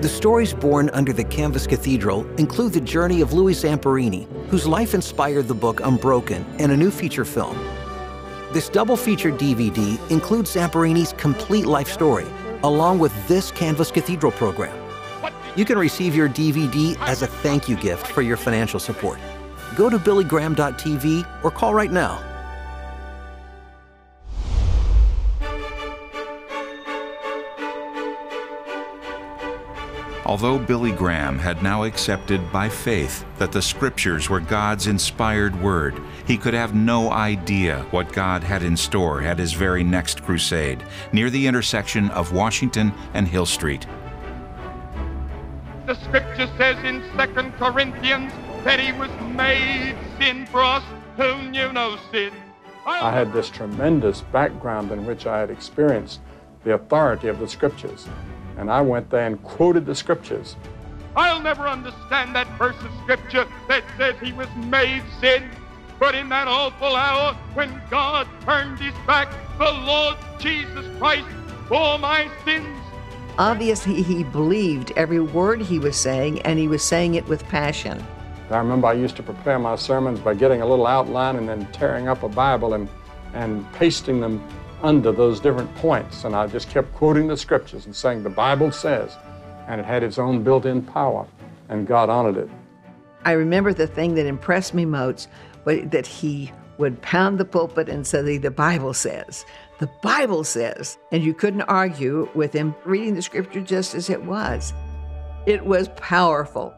The 0.01 0.07
stories 0.07 0.53
born 0.53 0.89
under 0.91 1.11
the 1.11 1.25
Canvas 1.25 1.67
Cathedral 1.67 2.25
include 2.37 2.71
the 2.71 2.79
journey 2.79 3.19
of 3.19 3.33
Louis 3.33 3.61
Zamperini, 3.61 4.25
whose 4.47 4.65
life 4.65 4.93
inspired 4.93 5.49
the 5.49 5.53
book 5.53 5.81
Unbroken 5.81 6.45
and 6.59 6.71
a 6.71 6.77
new 6.77 6.91
feature 6.91 7.25
film. 7.25 7.57
This 8.53 8.69
double 8.69 8.95
feature 8.95 9.33
DVD 9.33 9.99
includes 10.09 10.55
Zamperini's 10.55 11.11
complete 11.13 11.65
life 11.65 11.89
story, 11.89 12.27
along 12.63 12.99
with 12.99 13.11
this 13.27 13.51
Canvas 13.51 13.91
Cathedral 13.91 14.31
program. 14.31 14.86
You 15.57 15.65
can 15.65 15.77
receive 15.77 16.15
your 16.15 16.29
DVD 16.29 16.97
as 17.01 17.23
a 17.23 17.27
thank 17.27 17.67
you 17.67 17.75
gift 17.75 18.07
for 18.07 18.21
your 18.21 18.37
financial 18.37 18.79
support. 18.79 19.19
Go 19.75 19.89
to 19.89 19.97
billygraham.tv 19.97 21.43
or 21.43 21.51
call 21.51 21.73
right 21.73 21.91
now 21.91 22.23
Although 30.27 30.59
Billy 30.59 30.91
Graham 30.91 31.39
had 31.39 31.63
now 31.63 31.85
accepted 31.85 32.51
by 32.51 32.67
faith 32.67 33.23
that 33.37 33.53
the 33.53 33.61
Scriptures 33.61 34.29
were 34.29 34.41
God's 34.41 34.87
inspired 34.87 35.59
word, 35.61 36.01
he 36.25 36.37
could 36.37 36.53
have 36.53 36.75
no 36.75 37.11
idea 37.11 37.85
what 37.91 38.11
God 38.11 38.43
had 38.43 38.61
in 38.61 38.75
store 38.75 39.21
at 39.21 39.39
his 39.39 39.53
very 39.53 39.85
next 39.85 40.23
crusade, 40.23 40.83
near 41.13 41.29
the 41.29 41.47
intersection 41.47 42.09
of 42.09 42.33
Washington 42.33 42.91
and 43.13 43.25
Hill 43.25 43.45
Street. 43.45 43.87
The 45.87 45.95
Scripture 45.95 46.47
says 46.57 46.77
in 46.83 47.01
2 47.17 47.51
Corinthians 47.57 48.31
that 48.63 48.79
he 48.79 48.91
was 48.91 49.09
made 49.35 49.95
sin 50.19 50.45
for 50.45 50.61
us 50.61 50.83
who 51.15 51.41
knew 51.49 51.73
no 51.73 51.97
sin. 52.11 52.31
I 52.85 53.11
had 53.11 53.33
this 53.33 53.49
tremendous 53.49 54.21
background 54.21 54.91
in 54.91 55.05
which 55.05 55.25
I 55.25 55.39
had 55.39 55.49
experienced 55.49 56.19
the 56.63 56.75
authority 56.75 57.27
of 57.27 57.39
the 57.39 57.47
Scriptures 57.47 58.07
and 58.57 58.71
I 58.71 58.81
went 58.81 59.09
there 59.09 59.25
and 59.25 59.41
quoted 59.43 59.85
the 59.85 59.95
scriptures. 59.95 60.55
I'll 61.15 61.41
never 61.41 61.67
understand 61.67 62.35
that 62.35 62.47
verse 62.57 62.75
of 62.83 62.91
scripture 63.03 63.47
that 63.67 63.83
says 63.97 64.15
he 64.21 64.33
was 64.33 64.47
made 64.65 65.03
sin. 65.21 65.49
But 65.99 66.15
in 66.15 66.29
that 66.29 66.47
awful 66.47 66.95
hour 66.95 67.33
when 67.53 67.81
God 67.89 68.27
turned 68.41 68.79
his 68.79 68.93
back, 69.05 69.29
the 69.57 69.71
Lord 69.71 70.17
Jesus 70.39 70.85
Christ 70.99 71.27
bore 71.69 71.97
my 71.97 72.29
sins. 72.45 72.76
Obviously, 73.39 74.01
he 74.01 74.23
believed 74.23 74.91
every 74.95 75.19
word 75.19 75.61
he 75.61 75.77
was 75.77 75.95
saying, 75.95 76.41
and 76.41 76.57
he 76.57 76.67
was 76.67 76.83
saying 76.83 77.13
it 77.13 77.27
with 77.27 77.43
passion. 77.45 78.03
I 78.49 78.57
remember 78.57 78.87
I 78.87 78.93
used 78.93 79.15
to 79.17 79.23
prepare 79.23 79.59
my 79.59 79.75
sermons 79.75 80.19
by 80.19 80.33
getting 80.33 80.61
a 80.61 80.65
little 80.65 80.87
outline 80.87 81.35
and 81.35 81.47
then 81.47 81.65
tearing 81.71 82.07
up 82.07 82.23
a 82.23 82.29
Bible 82.29 82.73
and, 82.73 82.89
and 83.33 83.71
pasting 83.73 84.19
them 84.21 84.41
under 84.81 85.11
those 85.11 85.39
different 85.39 85.73
points. 85.75 86.23
And 86.23 86.35
I 86.35 86.47
just 86.47 86.69
kept 86.69 86.91
quoting 86.95 87.27
the 87.27 87.37
scriptures 87.37 87.85
and 87.85 87.95
saying, 87.95 88.23
The 88.23 88.29
Bible 88.29 88.71
says, 88.71 89.15
and 89.67 89.79
it 89.79 89.85
had 89.85 90.01
its 90.01 90.17
own 90.17 90.43
built 90.43 90.65
in 90.65 90.81
power, 90.81 91.27
and 91.69 91.85
God 91.85 92.09
honored 92.09 92.37
it. 92.37 92.49
I 93.23 93.33
remember 93.33 93.71
the 93.71 93.87
thing 93.87 94.15
that 94.15 94.25
impressed 94.25 94.73
me 94.73 94.85
most 94.85 95.27
was 95.63 95.81
that 95.89 96.07
he 96.07 96.51
would 96.77 97.01
pound 97.01 97.39
the 97.39 97.45
pulpit 97.45 97.89
and 97.89 98.05
say, 98.05 98.37
The 98.37 98.51
Bible 98.51 98.93
says. 98.93 99.45
The 99.79 99.89
Bible 100.01 100.43
says. 100.43 100.97
And 101.11 101.23
you 101.23 101.33
couldn't 101.33 101.61
argue 101.63 102.29
with 102.33 102.53
him 102.53 102.75
reading 102.85 103.15
the 103.15 103.21
scripture 103.21 103.61
just 103.61 103.95
as 103.95 104.09
it 104.09 104.23
was. 104.23 104.73
It 105.45 105.65
was 105.65 105.89
powerful. 105.95 106.73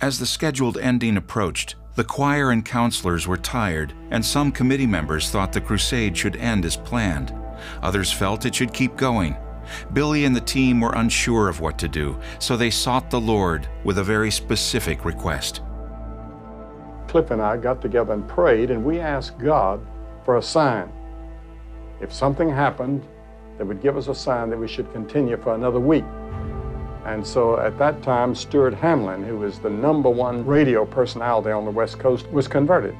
As 0.00 0.18
the 0.18 0.26
scheduled 0.26 0.78
ending 0.78 1.16
approached, 1.16 1.74
the 1.96 2.04
choir 2.04 2.52
and 2.52 2.64
counselors 2.64 3.26
were 3.26 3.36
tired, 3.36 3.92
and 4.10 4.24
some 4.24 4.52
committee 4.52 4.86
members 4.86 5.30
thought 5.30 5.52
the 5.52 5.60
crusade 5.60 6.16
should 6.16 6.36
end 6.36 6.64
as 6.64 6.76
planned. 6.76 7.34
Others 7.82 8.12
felt 8.12 8.46
it 8.46 8.54
should 8.54 8.72
keep 8.72 8.96
going. 8.96 9.36
Billy 9.92 10.24
and 10.24 10.34
the 10.34 10.40
team 10.40 10.80
were 10.80 10.94
unsure 10.94 11.48
of 11.48 11.60
what 11.60 11.78
to 11.78 11.88
do, 11.88 12.16
so 12.38 12.56
they 12.56 12.70
sought 12.70 13.10
the 13.10 13.20
Lord 13.20 13.68
with 13.82 13.98
a 13.98 14.04
very 14.04 14.30
specific 14.30 15.04
request. 15.04 15.62
Cliff 17.08 17.30
and 17.30 17.42
I 17.42 17.56
got 17.56 17.80
together 17.82 18.12
and 18.12 18.28
prayed, 18.28 18.70
and 18.70 18.84
we 18.84 19.00
asked 19.00 19.38
God 19.38 19.84
for 20.24 20.36
a 20.36 20.42
sign. 20.42 20.92
If 22.00 22.12
something 22.12 22.48
happened 22.48 23.04
that 23.56 23.66
would 23.66 23.82
give 23.82 23.96
us 23.96 24.08
a 24.08 24.14
sign 24.14 24.50
that 24.50 24.58
we 24.58 24.68
should 24.68 24.92
continue 24.92 25.36
for 25.36 25.54
another 25.54 25.80
week. 25.80 26.04
And 27.04 27.26
so 27.26 27.58
at 27.58 27.78
that 27.78 28.02
time, 28.02 28.34
Stuart 28.34 28.74
Hamblen, 28.74 29.26
who 29.26 29.38
was 29.38 29.58
the 29.58 29.70
number 29.70 30.10
one 30.10 30.44
radio 30.44 30.84
personality 30.84 31.50
on 31.50 31.64
the 31.64 31.70
West 31.70 31.98
Coast, 31.98 32.28
was 32.30 32.46
converted. 32.46 32.94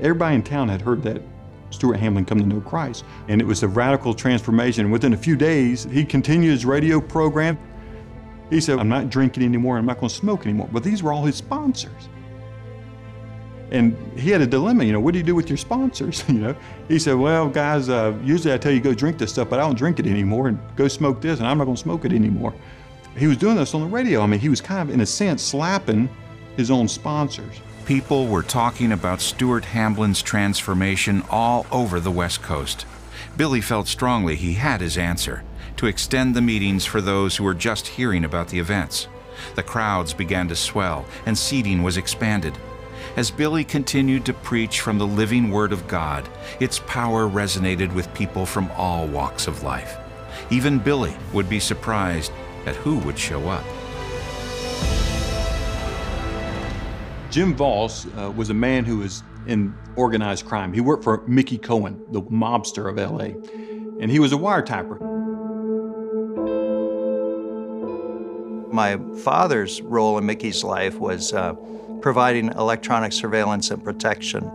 Everybody 0.00 0.36
in 0.36 0.42
town 0.42 0.68
had 0.68 0.80
heard 0.80 1.02
that 1.02 1.22
Stuart 1.70 1.98
Hamblen 1.98 2.26
come 2.26 2.38
to 2.38 2.46
know 2.46 2.60
Christ, 2.60 3.04
and 3.28 3.40
it 3.40 3.44
was 3.44 3.62
a 3.62 3.68
radical 3.68 4.14
transformation. 4.14 4.90
Within 4.90 5.12
a 5.12 5.16
few 5.16 5.36
days, 5.36 5.84
he 5.84 6.04
continued 6.04 6.50
his 6.50 6.64
radio 6.64 7.00
program. 7.00 7.58
He 8.50 8.60
said, 8.60 8.78
I'm 8.78 8.88
not 8.88 9.10
drinking 9.10 9.42
anymore, 9.42 9.76
I'm 9.76 9.86
not 9.86 9.98
going 10.00 10.08
to 10.08 10.14
smoke 10.14 10.46
anymore. 10.46 10.68
But 10.72 10.82
these 10.82 11.02
were 11.02 11.12
all 11.12 11.24
his 11.24 11.36
sponsors. 11.36 12.08
And 13.70 13.96
he 14.16 14.30
had 14.30 14.40
a 14.40 14.46
dilemma, 14.46 14.84
you 14.84 14.92
know, 14.92 15.00
what 15.00 15.12
do 15.12 15.18
you 15.18 15.24
do 15.24 15.34
with 15.34 15.48
your 15.48 15.56
sponsors? 15.56 16.24
you 16.28 16.34
know, 16.34 16.56
he 16.88 16.98
said, 16.98 17.14
well, 17.14 17.48
guys, 17.48 17.88
uh, 17.88 18.16
usually 18.22 18.54
I 18.54 18.58
tell 18.58 18.72
you 18.72 18.80
go 18.80 18.94
drink 18.94 19.18
this 19.18 19.32
stuff, 19.32 19.50
but 19.50 19.58
I 19.58 19.62
don't 19.62 19.76
drink 19.76 19.98
it 19.98 20.06
anymore, 20.06 20.48
and 20.48 20.58
go 20.76 20.86
smoke 20.88 21.20
this, 21.20 21.40
and 21.40 21.48
I'm 21.48 21.58
not 21.58 21.64
going 21.64 21.76
to 21.76 21.82
smoke 21.82 22.04
it 22.04 22.12
anymore. 22.12 22.54
He 23.16 23.26
was 23.26 23.36
doing 23.38 23.56
this 23.56 23.74
on 23.74 23.80
the 23.80 23.86
radio. 23.86 24.20
I 24.20 24.26
mean, 24.26 24.40
he 24.40 24.48
was 24.48 24.60
kind 24.60 24.88
of, 24.88 24.94
in 24.94 25.00
a 25.00 25.06
sense, 25.06 25.42
slapping 25.42 26.08
his 26.56 26.70
own 26.70 26.86
sponsors. 26.86 27.60
People 27.86 28.26
were 28.26 28.42
talking 28.42 28.92
about 28.92 29.20
Stuart 29.20 29.64
Hamblen's 29.64 30.20
transformation 30.20 31.22
all 31.30 31.66
over 31.72 31.98
the 31.98 32.10
West 32.10 32.42
Coast. 32.42 32.84
Billy 33.36 33.60
felt 33.60 33.86
strongly 33.86 34.36
he 34.36 34.54
had 34.54 34.80
his 34.80 34.98
answer 34.98 35.42
to 35.76 35.86
extend 35.86 36.34
the 36.34 36.42
meetings 36.42 36.84
for 36.84 37.00
those 37.00 37.36
who 37.36 37.44
were 37.44 37.54
just 37.54 37.86
hearing 37.86 38.24
about 38.24 38.48
the 38.48 38.58
events. 38.58 39.08
The 39.54 39.62
crowds 39.62 40.14
began 40.14 40.48
to 40.48 40.56
swell, 40.56 41.04
and 41.26 41.36
seating 41.36 41.82
was 41.82 41.96
expanded. 41.96 42.56
As 43.16 43.30
Billy 43.30 43.64
continued 43.64 44.26
to 44.26 44.34
preach 44.34 44.80
from 44.80 44.98
the 44.98 45.06
living 45.06 45.50
Word 45.50 45.72
of 45.72 45.88
God, 45.88 46.28
its 46.60 46.80
power 46.80 47.26
resonated 47.26 47.94
with 47.94 48.12
people 48.12 48.44
from 48.44 48.70
all 48.72 49.06
walks 49.06 49.46
of 49.46 49.62
life. 49.62 49.96
Even 50.50 50.78
Billy 50.78 51.16
would 51.32 51.48
be 51.48 51.58
surprised 51.58 52.30
at 52.66 52.76
who 52.76 52.98
would 52.98 53.18
show 53.18 53.48
up. 53.48 53.64
Jim 57.30 57.56
Vaus 57.56 58.06
uh, 58.18 58.30
was 58.32 58.50
a 58.50 58.54
man 58.54 58.84
who 58.84 58.98
was 58.98 59.22
in 59.46 59.74
organized 59.96 60.44
crime. 60.44 60.74
He 60.74 60.82
worked 60.82 61.02
for 61.02 61.26
Mickey 61.26 61.56
Cohen, 61.56 62.04
the 62.10 62.20
mobster 62.20 62.86
of 62.86 62.98
LA, 62.98 63.40
and 63.98 64.10
he 64.10 64.18
was 64.18 64.34
a 64.34 64.36
wiretapper. 64.36 65.00
My 68.70 68.98
father's 69.20 69.80
role 69.80 70.18
in 70.18 70.26
Mickey's 70.26 70.62
life 70.62 70.98
was 70.98 71.32
uh, 71.32 71.54
providing 72.00 72.48
electronic 72.52 73.12
surveillance 73.12 73.70
and 73.70 73.82
protection. 73.82 74.50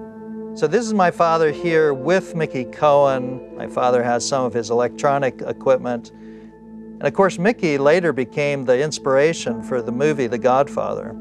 So 0.53 0.67
this 0.67 0.86
is 0.86 0.93
my 0.93 1.12
father 1.12 1.51
here 1.51 1.93
with 1.93 2.36
Mickey 2.36 2.65
Cohen. 2.65 3.55
My 3.55 3.67
father 3.67 4.03
has 4.03 4.27
some 4.27 4.43
of 4.43 4.53
his 4.53 4.69
electronic 4.69 5.41
equipment. 5.41 6.12
And 6.12 7.03
of 7.03 7.13
course, 7.13 7.39
Mickey 7.39 7.77
later 7.77 8.12
became 8.12 8.65
the 8.65 8.79
inspiration 8.81 9.63
for 9.63 9.81
the 9.81 9.91
movie 9.91 10.27
The 10.27 10.38
Godfather. 10.38 11.13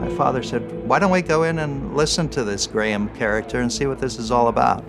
My 0.00 0.08
father 0.16 0.42
said, 0.42 0.86
Why 0.86 0.98
don't 0.98 1.12
we 1.12 1.22
go 1.22 1.44
in 1.44 1.60
and 1.60 1.96
listen 1.96 2.28
to 2.30 2.42
this 2.42 2.66
Graham 2.66 3.08
character 3.10 3.60
and 3.60 3.72
see 3.72 3.86
what 3.86 4.00
this 4.00 4.18
is 4.18 4.30
all 4.30 4.48
about? 4.48 4.84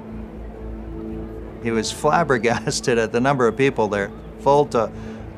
He 1.62 1.72
was 1.72 1.92
flabbergasted 1.92 2.98
at 2.98 3.12
the 3.12 3.20
number 3.20 3.48
of 3.48 3.56
people 3.56 3.88
there, 3.88 4.12
full 4.40 4.66
to 4.68 4.92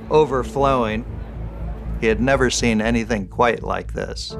overflowing. 0.09 1.05
He 2.01 2.07
had 2.07 2.19
never 2.19 2.49
seen 2.49 2.81
anything 2.81 3.27
quite 3.27 3.61
like 3.61 3.93
this. 3.93 4.35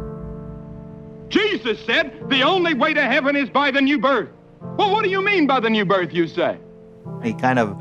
Jesus 1.30 1.80
said 1.86 2.28
the 2.28 2.42
only 2.42 2.74
way 2.74 2.94
to 2.94 3.04
heaven 3.04 3.36
is 3.36 3.50
by 3.50 3.70
the 3.70 3.80
new 3.80 4.00
birth. 4.00 4.30
Well, 4.78 4.92
what 4.92 5.04
do 5.04 5.10
you 5.10 5.22
mean 5.22 5.46
by 5.46 5.60
the 5.60 5.70
new 5.70 5.86
birth, 5.86 6.12
you 6.12 6.28
say? 6.28 6.58
He 7.24 7.34
kind 7.34 7.60
of 7.60 7.80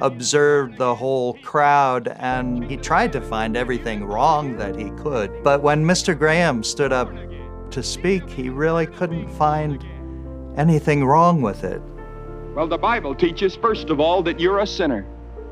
observed 0.00 0.76
the 0.76 0.94
whole 0.94 1.34
crowd 1.42 2.08
and 2.18 2.68
he 2.70 2.76
tried 2.76 3.12
to 3.12 3.20
find 3.22 3.56
everything 3.56 4.04
wrong 4.04 4.56
that 4.58 4.76
he 4.76 4.90
could. 4.90 5.42
But 5.42 5.62
when 5.62 5.82
Mr. 5.82 6.16
Graham 6.16 6.62
stood 6.62 6.92
up 6.92 7.10
to 7.70 7.82
speak, 7.82 8.28
he 8.28 8.50
really 8.50 8.86
couldn't 8.86 9.30
find 9.30 9.82
anything 10.58 11.06
wrong 11.06 11.40
with 11.40 11.64
it. 11.64 11.80
Well, 12.54 12.68
the 12.68 12.76
Bible 12.76 13.14
teaches, 13.14 13.56
first 13.56 13.88
of 13.88 13.98
all, 13.98 14.22
that 14.24 14.38
you're 14.38 14.58
a 14.58 14.66
sinner. 14.66 15.06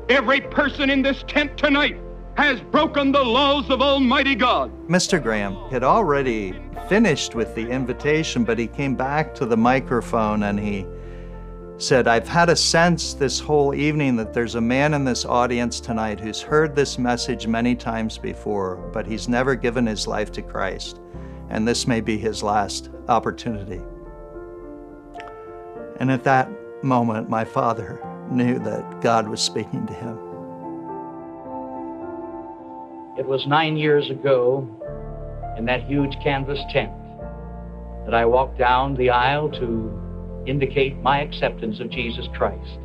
Every 0.07 0.39
person 0.39 0.91
in 0.91 1.01
this 1.01 1.23
tent 1.27 1.57
tonight 1.57 1.97
has 2.35 2.61
broken 2.61 3.11
the 3.11 3.23
laws 3.23 3.69
of 3.69 3.81
Almighty 3.81 4.35
God. 4.35 4.71
Mr. 4.87 5.21
Graham 5.21 5.55
had 5.69 5.83
already 5.83 6.55
finished 6.87 7.35
with 7.35 7.53
the 7.55 7.69
invitation, 7.69 8.43
but 8.43 8.57
he 8.57 8.67
came 8.67 8.95
back 8.95 9.35
to 9.35 9.45
the 9.45 9.57
microphone 9.57 10.43
and 10.43 10.59
he 10.59 10.85
said, 11.77 12.07
I've 12.07 12.27
had 12.27 12.49
a 12.49 12.55
sense 12.55 13.13
this 13.13 13.39
whole 13.39 13.73
evening 13.73 14.15
that 14.17 14.33
there's 14.33 14.55
a 14.55 14.61
man 14.61 14.93
in 14.93 15.03
this 15.03 15.25
audience 15.25 15.79
tonight 15.79 16.19
who's 16.19 16.41
heard 16.41 16.75
this 16.75 16.97
message 16.97 17.47
many 17.47 17.75
times 17.75 18.17
before, 18.17 18.75
but 18.93 19.05
he's 19.05 19.27
never 19.27 19.55
given 19.55 19.85
his 19.85 20.07
life 20.07 20.31
to 20.33 20.41
Christ. 20.41 20.99
And 21.49 21.67
this 21.67 21.87
may 21.87 21.99
be 21.99 22.17
his 22.17 22.43
last 22.43 22.89
opportunity. 23.09 23.81
And 25.99 26.11
at 26.11 26.23
that 26.23 26.49
moment, 26.83 27.29
my 27.29 27.43
father 27.43 27.99
knew 28.29 28.57
that 28.59 29.01
God 29.01 29.27
was 29.27 29.41
speaking 29.41 29.85
to 29.87 29.93
him. 29.93 30.30
It 33.21 33.27
was 33.27 33.45
nine 33.45 33.77
years 33.77 34.09
ago 34.09 34.67
in 35.55 35.65
that 35.65 35.83
huge 35.83 36.11
canvas 36.23 36.59
tent 36.71 36.91
that 38.05 38.15
I 38.15 38.25
walked 38.25 38.57
down 38.57 38.95
the 38.95 39.11
aisle 39.11 39.47
to 39.51 40.43
indicate 40.47 40.97
my 40.97 41.21
acceptance 41.21 41.79
of 41.79 41.91
Jesus 41.91 42.27
Christ. 42.33 42.79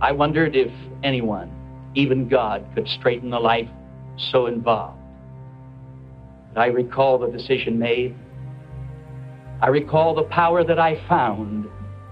I 0.00 0.12
wondered 0.12 0.56
if 0.56 0.72
anyone, 1.02 1.52
even 1.94 2.30
God, 2.30 2.64
could 2.74 2.88
straighten 2.88 3.34
a 3.34 3.38
life 3.38 3.68
so 4.16 4.46
involved. 4.46 5.02
I 6.56 6.68
recall 6.68 7.18
the 7.18 7.30
decision 7.30 7.78
made. 7.78 8.16
I 9.60 9.66
recall 9.66 10.14
the 10.14 10.22
power 10.22 10.64
that 10.64 10.78
I 10.78 11.06
found 11.10 11.66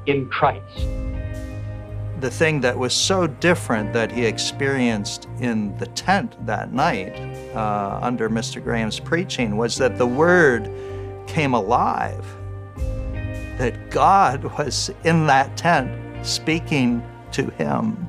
in 0.04 0.28
Christ. 0.28 1.05
The 2.20 2.30
thing 2.30 2.60
that 2.62 2.78
was 2.78 2.94
so 2.94 3.26
different 3.26 3.92
that 3.92 4.10
he 4.10 4.24
experienced 4.24 5.28
in 5.40 5.76
the 5.76 5.86
tent 5.88 6.34
that 6.46 6.72
night 6.72 7.14
uh, 7.54 7.98
under 8.02 8.30
Mr. 8.30 8.62
Graham's 8.62 8.98
preaching 8.98 9.56
was 9.56 9.76
that 9.76 9.98
the 9.98 10.06
Word 10.06 10.70
came 11.26 11.52
alive 11.54 12.24
that 13.58 13.90
God 13.90 14.44
was 14.58 14.90
in 15.04 15.26
that 15.26 15.56
tent 15.56 15.90
speaking 16.26 17.02
to 17.32 17.48
him. 17.50 18.08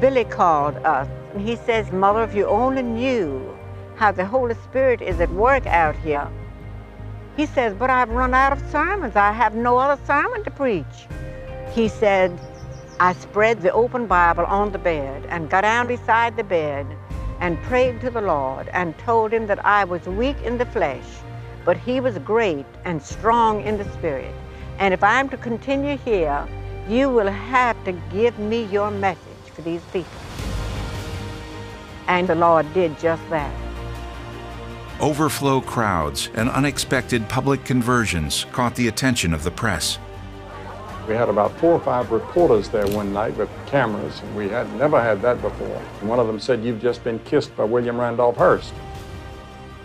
Billy 0.00 0.24
called 0.24 0.76
us. 0.76 1.08
and 1.34 1.46
He 1.46 1.56
says, 1.56 1.92
Mother, 1.92 2.24
if 2.24 2.34
you 2.34 2.46
only 2.46 2.82
knew 2.82 3.56
how 3.96 4.10
the 4.10 4.24
Holy 4.24 4.54
Spirit 4.54 5.02
is 5.02 5.20
at 5.20 5.30
work 5.30 5.66
out 5.66 5.94
here. 5.96 6.26
He 7.36 7.44
says, 7.44 7.74
But 7.74 7.90
I've 7.90 8.08
run 8.08 8.32
out 8.32 8.52
of 8.52 8.70
sermons. 8.70 9.14
I 9.14 9.30
have 9.30 9.54
no 9.54 9.76
other 9.76 10.02
sermon 10.06 10.42
to 10.44 10.50
preach. 10.50 11.06
He 11.72 11.88
said, 11.88 12.38
I 12.98 13.12
spread 13.14 13.62
the 13.62 13.72
open 13.72 14.06
Bible 14.06 14.44
on 14.44 14.72
the 14.72 14.78
bed 14.78 15.26
and 15.28 15.48
got 15.48 15.62
down 15.62 15.86
beside 15.86 16.36
the 16.36 16.44
bed 16.44 16.86
and 17.40 17.60
prayed 17.62 18.00
to 18.02 18.10
the 18.10 18.20
Lord 18.20 18.68
and 18.68 18.96
told 18.98 19.32
him 19.32 19.46
that 19.46 19.64
I 19.64 19.84
was 19.84 20.06
weak 20.06 20.36
in 20.42 20.58
the 20.58 20.66
flesh 20.66 21.04
but 21.64 21.76
he 21.76 22.00
was 22.00 22.18
great 22.18 22.66
and 22.84 23.02
strong 23.02 23.62
in 23.62 23.76
the 23.76 23.84
spirit. 23.92 24.34
And 24.78 24.94
if 24.94 25.02
I'm 25.04 25.28
to 25.28 25.36
continue 25.36 25.98
here, 25.98 26.46
you 26.88 27.08
will 27.10 27.30
have 27.30 27.82
to 27.84 27.92
give 28.10 28.38
me 28.38 28.64
your 28.64 28.90
message 28.90 29.20
for 29.54 29.62
these 29.62 29.82
people. 29.92 30.10
And 32.08 32.28
the 32.28 32.34
Lord 32.34 32.72
did 32.74 32.98
just 32.98 33.22
that. 33.30 33.54
Overflow 35.00 35.60
crowds 35.60 36.28
and 36.34 36.50
unexpected 36.50 37.28
public 37.28 37.64
conversions 37.64 38.46
caught 38.52 38.74
the 38.74 38.88
attention 38.88 39.32
of 39.32 39.44
the 39.44 39.50
press. 39.50 39.98
We 41.10 41.16
had 41.16 41.28
about 41.28 41.50
four 41.58 41.72
or 41.72 41.80
five 41.80 42.12
reporters 42.12 42.68
there 42.68 42.86
one 42.86 43.12
night 43.12 43.36
with 43.36 43.50
cameras, 43.66 44.20
and 44.22 44.36
we 44.36 44.48
had 44.48 44.72
never 44.76 45.02
had 45.02 45.20
that 45.22 45.42
before. 45.42 45.82
And 45.98 46.08
one 46.08 46.20
of 46.20 46.28
them 46.28 46.38
said, 46.38 46.62
You've 46.62 46.80
just 46.80 47.02
been 47.02 47.18
kissed 47.24 47.56
by 47.56 47.64
William 47.64 47.98
Randolph 47.98 48.36
Hearst. 48.36 48.72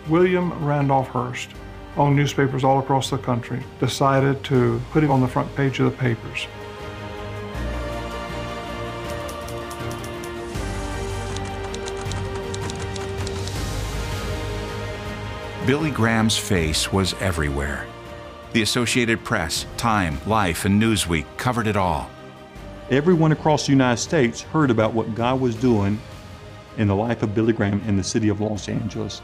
William 0.08 0.64
Randolph 0.64 1.08
Hearst 1.08 1.50
owned 1.96 2.14
newspapers 2.14 2.62
all 2.62 2.78
across 2.78 3.10
the 3.10 3.18
country, 3.18 3.60
decided 3.80 4.44
to 4.44 4.80
put 4.92 5.02
him 5.02 5.10
on 5.10 5.20
the 5.20 5.26
front 5.26 5.52
page 5.56 5.80
of 5.80 5.90
the 5.90 5.98
papers. 5.98 6.46
Billy 15.66 15.90
Graham's 15.90 16.38
face 16.38 16.92
was 16.92 17.14
everywhere. 17.14 17.88
The 18.56 18.62
Associated 18.62 19.22
Press, 19.22 19.66
Time, 19.76 20.18
Life, 20.26 20.64
and 20.64 20.80
Newsweek 20.80 21.26
covered 21.36 21.66
it 21.66 21.76
all. 21.76 22.08
Everyone 22.88 23.30
across 23.30 23.66
the 23.66 23.72
United 23.72 24.00
States 24.00 24.40
heard 24.40 24.70
about 24.70 24.94
what 24.94 25.14
God 25.14 25.42
was 25.42 25.54
doing 25.54 26.00
in 26.78 26.88
the 26.88 26.96
life 26.96 27.22
of 27.22 27.34
Billy 27.34 27.52
Graham 27.52 27.82
in 27.86 27.98
the 27.98 28.02
city 28.02 28.30
of 28.30 28.40
Los 28.40 28.70
Angeles. 28.70 29.18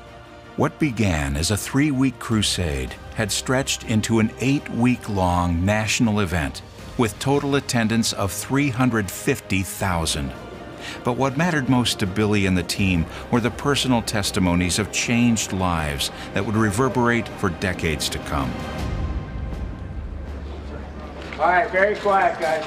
What 0.56 0.78
began 0.78 1.34
as 1.34 1.50
a 1.50 1.56
three 1.56 1.90
week 1.90 2.18
crusade 2.18 2.94
had 3.14 3.32
stretched 3.32 3.84
into 3.84 4.18
an 4.18 4.30
eight 4.40 4.68
week 4.68 5.08
long 5.08 5.64
national 5.64 6.20
event 6.20 6.60
with 6.98 7.18
total 7.18 7.56
attendance 7.56 8.12
of 8.12 8.30
350,000. 8.30 10.32
But 11.04 11.16
what 11.16 11.38
mattered 11.38 11.70
most 11.70 12.00
to 12.00 12.06
Billy 12.06 12.44
and 12.44 12.58
the 12.58 12.62
team 12.62 13.06
were 13.30 13.40
the 13.40 13.50
personal 13.50 14.02
testimonies 14.02 14.78
of 14.78 14.92
changed 14.92 15.54
lives 15.54 16.10
that 16.34 16.44
would 16.44 16.54
reverberate 16.54 17.28
for 17.28 17.48
decades 17.48 18.10
to 18.10 18.18
come. 18.18 18.52
All 21.42 21.48
right, 21.48 21.68
very 21.72 21.96
quiet, 21.96 22.38
guys. 22.38 22.64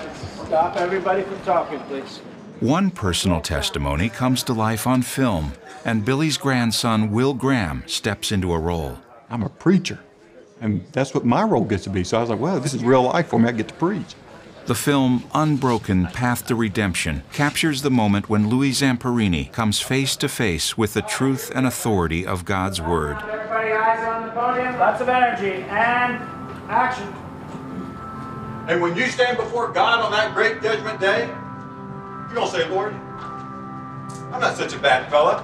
Stop 0.47 0.75
everybody 0.75 1.23
from 1.23 1.39
talking, 1.43 1.79
please. 1.87 2.17
One 2.59 2.91
personal 2.91 3.39
testimony 3.39 4.09
comes 4.09 4.43
to 4.43 4.53
life 4.53 4.85
on 4.85 5.01
film, 5.01 5.53
and 5.85 6.03
Billy's 6.03 6.35
grandson, 6.35 7.09
Will 7.09 7.33
Graham, 7.33 7.85
steps 7.87 8.33
into 8.33 8.51
a 8.51 8.59
role. 8.59 8.97
I'm 9.29 9.43
a 9.43 9.49
preacher, 9.49 10.01
and 10.59 10.85
that's 10.91 11.13
what 11.13 11.23
my 11.23 11.41
role 11.43 11.63
gets 11.63 11.85
to 11.85 11.89
be. 11.89 12.03
So 12.03 12.17
I 12.17 12.19
was 12.19 12.29
like, 12.29 12.39
well, 12.41 12.59
this 12.59 12.73
is 12.73 12.83
real 12.83 13.03
life 13.03 13.27
for 13.29 13.39
me. 13.39 13.47
I 13.47 13.53
get 13.53 13.69
to 13.69 13.73
preach. 13.75 14.13
The 14.65 14.75
film 14.75 15.23
Unbroken 15.33 16.07
Path 16.07 16.45
to 16.47 16.55
Redemption 16.55 17.23
captures 17.31 17.81
the 17.81 17.89
moment 17.89 18.27
when 18.27 18.49
Louis 18.49 18.71
Zamperini 18.71 19.53
comes 19.53 19.79
face 19.79 20.17
to 20.17 20.27
face 20.27 20.77
with 20.77 20.95
the 20.95 21.01
truth 21.01 21.49
and 21.55 21.65
authority 21.65 22.27
of 22.27 22.43
God's 22.43 22.81
Word. 22.81 23.19
Everybody, 23.21 23.71
eyes 23.71 24.05
on 24.05 24.25
the 24.25 24.31
podium. 24.33 24.77
Lots 24.77 24.99
of 24.99 25.07
energy 25.07 25.63
and 25.63 26.21
action. 26.69 27.24
And 28.67 28.81
when 28.81 28.95
you 28.95 29.07
stand 29.07 29.37
before 29.37 29.71
God 29.71 29.99
on 29.99 30.11
that 30.11 30.33
great 30.33 30.61
judgment 30.61 30.99
day, 30.99 31.27
you're 31.27 32.33
going 32.33 32.47
to 32.49 32.51
say, 32.51 32.67
Lord, 32.69 32.93
I'm 34.33 34.41
not 34.41 34.57
such 34.57 34.73
a 34.73 34.79
bad 34.79 35.09
fella. 35.11 35.43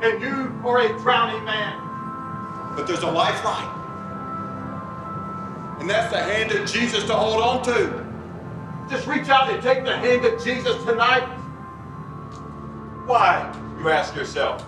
And 0.00 0.22
you 0.22 0.54
are 0.64 0.80
a 0.80 0.88
drowning 1.00 1.44
man. 1.44 1.80
But 2.76 2.86
there's 2.86 3.02
a 3.02 3.10
lifeline. 3.10 3.80
And 5.80 5.90
that's 5.90 6.12
the 6.12 6.22
hand 6.22 6.52
of 6.52 6.70
Jesus 6.70 7.04
to 7.04 7.14
hold 7.14 7.42
on 7.42 7.64
to. 7.64 8.06
Just 8.88 9.08
reach 9.08 9.28
out 9.28 9.50
and 9.50 9.60
take 9.62 9.84
the 9.84 9.96
hand 9.96 10.24
of 10.24 10.42
Jesus 10.42 10.82
tonight. 10.84 11.26
Why, 13.06 13.52
you 13.78 13.90
ask 13.90 14.14
yourself? 14.14 14.62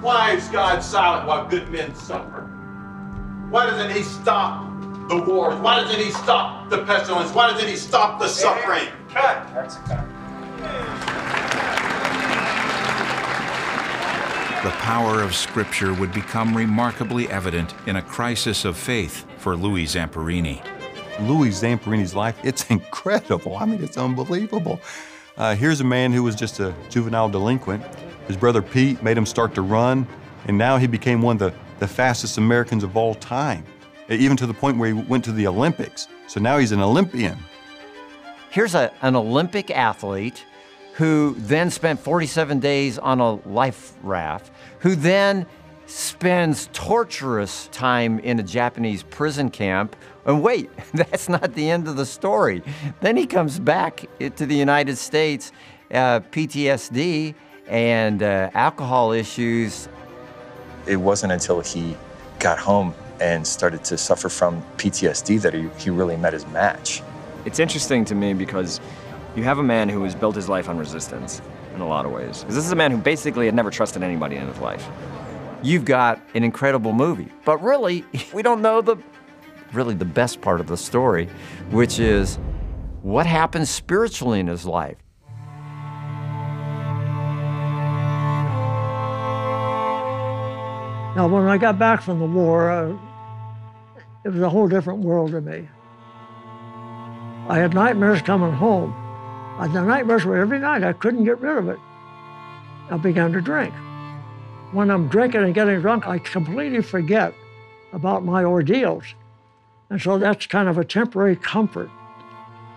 Why 0.00 0.32
is 0.32 0.48
God 0.48 0.82
silent 0.82 1.26
while 1.28 1.46
good 1.46 1.70
men 1.70 1.94
suffer? 1.94 2.42
Why 3.50 3.66
doesn't 3.66 3.94
he 3.96 4.02
stop 4.02 4.67
the 5.08 5.16
wars? 5.16 5.58
Why 5.60 5.82
didn't 5.84 6.04
he 6.04 6.10
stop 6.10 6.68
the 6.70 6.84
pestilence? 6.84 7.32
Why 7.32 7.52
didn't 7.52 7.68
he 7.68 7.76
stop 7.76 8.20
the 8.20 8.28
suffering? 8.28 8.88
Cut. 9.08 9.48
That's 9.54 9.76
a 9.76 9.80
cut. 9.80 10.04
The 14.64 14.70
power 14.70 15.22
of 15.22 15.34
Scripture 15.34 15.94
would 15.94 16.12
become 16.12 16.56
remarkably 16.56 17.28
evident 17.28 17.74
in 17.86 17.96
a 17.96 18.02
crisis 18.02 18.64
of 18.64 18.76
faith 18.76 19.24
for 19.38 19.56
Louis 19.56 19.84
Zamperini. 19.84 20.62
Louis 21.20 21.50
Zamperini's 21.50 22.14
life, 22.14 22.36
it's 22.42 22.68
incredible. 22.70 23.56
I 23.56 23.66
mean, 23.66 23.82
it's 23.82 23.96
unbelievable. 23.96 24.80
Uh, 25.36 25.54
here's 25.54 25.80
a 25.80 25.84
man 25.84 26.12
who 26.12 26.24
was 26.24 26.34
just 26.34 26.58
a 26.58 26.74
juvenile 26.90 27.28
delinquent. 27.28 27.84
His 28.26 28.36
brother 28.36 28.60
Pete 28.60 29.02
made 29.02 29.16
him 29.16 29.24
start 29.24 29.54
to 29.54 29.62
run, 29.62 30.06
and 30.46 30.58
now 30.58 30.76
he 30.76 30.88
became 30.88 31.22
one 31.22 31.40
of 31.40 31.52
the, 31.52 31.58
the 31.78 31.86
fastest 31.86 32.36
Americans 32.36 32.82
of 32.82 32.96
all 32.96 33.14
time, 33.14 33.64
even 34.08 34.36
to 34.36 34.46
the 34.46 34.54
point 34.54 34.78
where 34.78 34.88
he 34.88 34.94
went 34.94 35.24
to 35.24 35.32
the 35.32 35.46
Olympics. 35.46 36.08
So 36.26 36.40
now 36.40 36.58
he's 36.58 36.72
an 36.72 36.80
Olympian. 36.80 37.38
here's 38.50 38.74
a, 38.74 38.92
an 39.02 39.16
Olympic 39.16 39.70
athlete 39.70 40.44
who 40.94 41.34
then 41.38 41.70
spent 41.70 42.00
47 42.00 42.58
days 42.58 42.98
on 42.98 43.20
a 43.20 43.34
life 43.48 43.94
raft, 44.02 44.50
who 44.80 44.96
then 44.96 45.46
spends 45.86 46.68
torturous 46.72 47.68
time 47.68 48.18
in 48.18 48.38
a 48.38 48.42
Japanese 48.42 49.02
prison 49.04 49.48
camp. 49.48 49.96
And 50.26 50.42
wait, 50.42 50.70
that's 50.94 51.28
not 51.28 51.54
the 51.54 51.70
end 51.70 51.88
of 51.88 51.96
the 51.96 52.04
story. 52.06 52.62
Then 53.00 53.16
he 53.16 53.26
comes 53.26 53.58
back 53.58 54.06
to 54.18 54.46
the 54.46 54.56
United 54.56 54.96
States, 54.98 55.52
uh, 55.92 56.20
PTSD 56.20 57.34
and 57.68 58.22
uh, 58.22 58.50
alcohol 58.54 59.12
issues. 59.12 59.88
It 60.86 60.96
wasn't 60.96 61.32
until 61.32 61.60
he 61.60 61.96
got 62.38 62.58
home 62.58 62.94
and 63.20 63.46
started 63.46 63.84
to 63.84 63.98
suffer 63.98 64.28
from 64.28 64.62
PTSD 64.76 65.40
that 65.42 65.54
he, 65.54 65.68
he 65.78 65.90
really 65.90 66.16
met 66.16 66.32
his 66.32 66.46
match. 66.48 67.02
It's 67.44 67.58
interesting 67.58 68.04
to 68.06 68.14
me 68.14 68.34
because 68.34 68.80
you 69.36 69.44
have 69.44 69.58
a 69.58 69.62
man 69.62 69.88
who 69.88 70.02
has 70.04 70.14
built 70.14 70.36
his 70.36 70.48
life 70.48 70.68
on 70.68 70.78
resistance 70.78 71.40
in 71.74 71.80
a 71.80 71.86
lot 71.86 72.04
of 72.04 72.12
ways. 72.12 72.40
Because 72.40 72.56
this 72.56 72.64
is 72.64 72.72
a 72.72 72.76
man 72.76 72.90
who 72.90 72.98
basically 72.98 73.46
had 73.46 73.54
never 73.54 73.70
trusted 73.70 74.02
anybody 74.02 74.36
in 74.36 74.46
his 74.46 74.58
life. 74.58 74.88
You've 75.62 75.84
got 75.84 76.20
an 76.34 76.44
incredible 76.44 76.92
movie, 76.92 77.32
but 77.44 77.62
really, 77.62 78.04
we 78.32 78.42
don't 78.42 78.62
know 78.62 78.80
the 78.80 78.96
really 79.72 79.94
the 79.94 80.04
best 80.04 80.40
part 80.40 80.60
of 80.60 80.66
the 80.66 80.76
story, 80.76 81.26
which 81.70 81.98
is 81.98 82.38
what 83.02 83.26
happens 83.26 83.70
spiritually 83.70 84.40
in 84.40 84.46
his 84.46 84.64
life. 84.64 84.96
Now, 91.16 91.26
when 91.26 91.48
I 91.48 91.58
got 91.58 91.78
back 91.78 92.00
from 92.00 92.20
the 92.20 92.26
war, 92.26 92.70
uh, 92.70 92.96
it 94.28 94.34
was 94.34 94.42
a 94.42 94.50
whole 94.50 94.68
different 94.68 95.00
world 95.00 95.30
to 95.30 95.40
me. 95.40 95.66
I 97.48 97.56
had 97.56 97.72
nightmares 97.72 98.20
coming 98.20 98.52
home. 98.52 98.94
And 99.58 99.74
the 99.74 99.80
nightmares 99.80 100.26
were 100.26 100.36
every 100.36 100.58
night. 100.58 100.84
I 100.84 100.92
couldn't 100.92 101.24
get 101.24 101.40
rid 101.40 101.56
of 101.56 101.70
it. 101.70 101.78
I 102.90 102.98
began 102.98 103.32
to 103.32 103.40
drink. 103.40 103.72
When 104.72 104.90
I'm 104.90 105.08
drinking 105.08 105.44
and 105.44 105.54
getting 105.54 105.80
drunk, 105.80 106.06
I 106.06 106.18
completely 106.18 106.82
forget 106.82 107.32
about 107.94 108.22
my 108.22 108.44
ordeals. 108.44 109.04
And 109.88 109.98
so 109.98 110.18
that's 110.18 110.46
kind 110.46 110.68
of 110.68 110.76
a 110.76 110.84
temporary 110.84 111.36
comfort. 111.36 111.88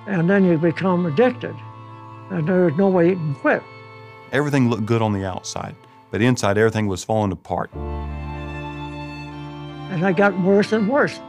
And 0.07 0.29
then 0.29 0.45
you 0.45 0.57
become 0.57 1.05
addicted, 1.05 1.55
and 2.29 2.47
there's 2.47 2.77
no 2.77 2.87
way 2.87 3.09
you 3.09 3.15
can 3.15 3.35
quit. 3.35 3.61
Everything 4.31 4.69
looked 4.69 4.85
good 4.85 5.01
on 5.01 5.11
the 5.11 5.25
outside, 5.25 5.75
but 6.11 6.21
inside 6.21 6.57
everything 6.57 6.87
was 6.87 7.03
falling 7.03 7.33
apart. 7.33 7.71
And 9.91 10.05
I 10.05 10.13
got 10.13 10.39
worse 10.39 10.71
and 10.71 10.87
worse. 10.87 11.19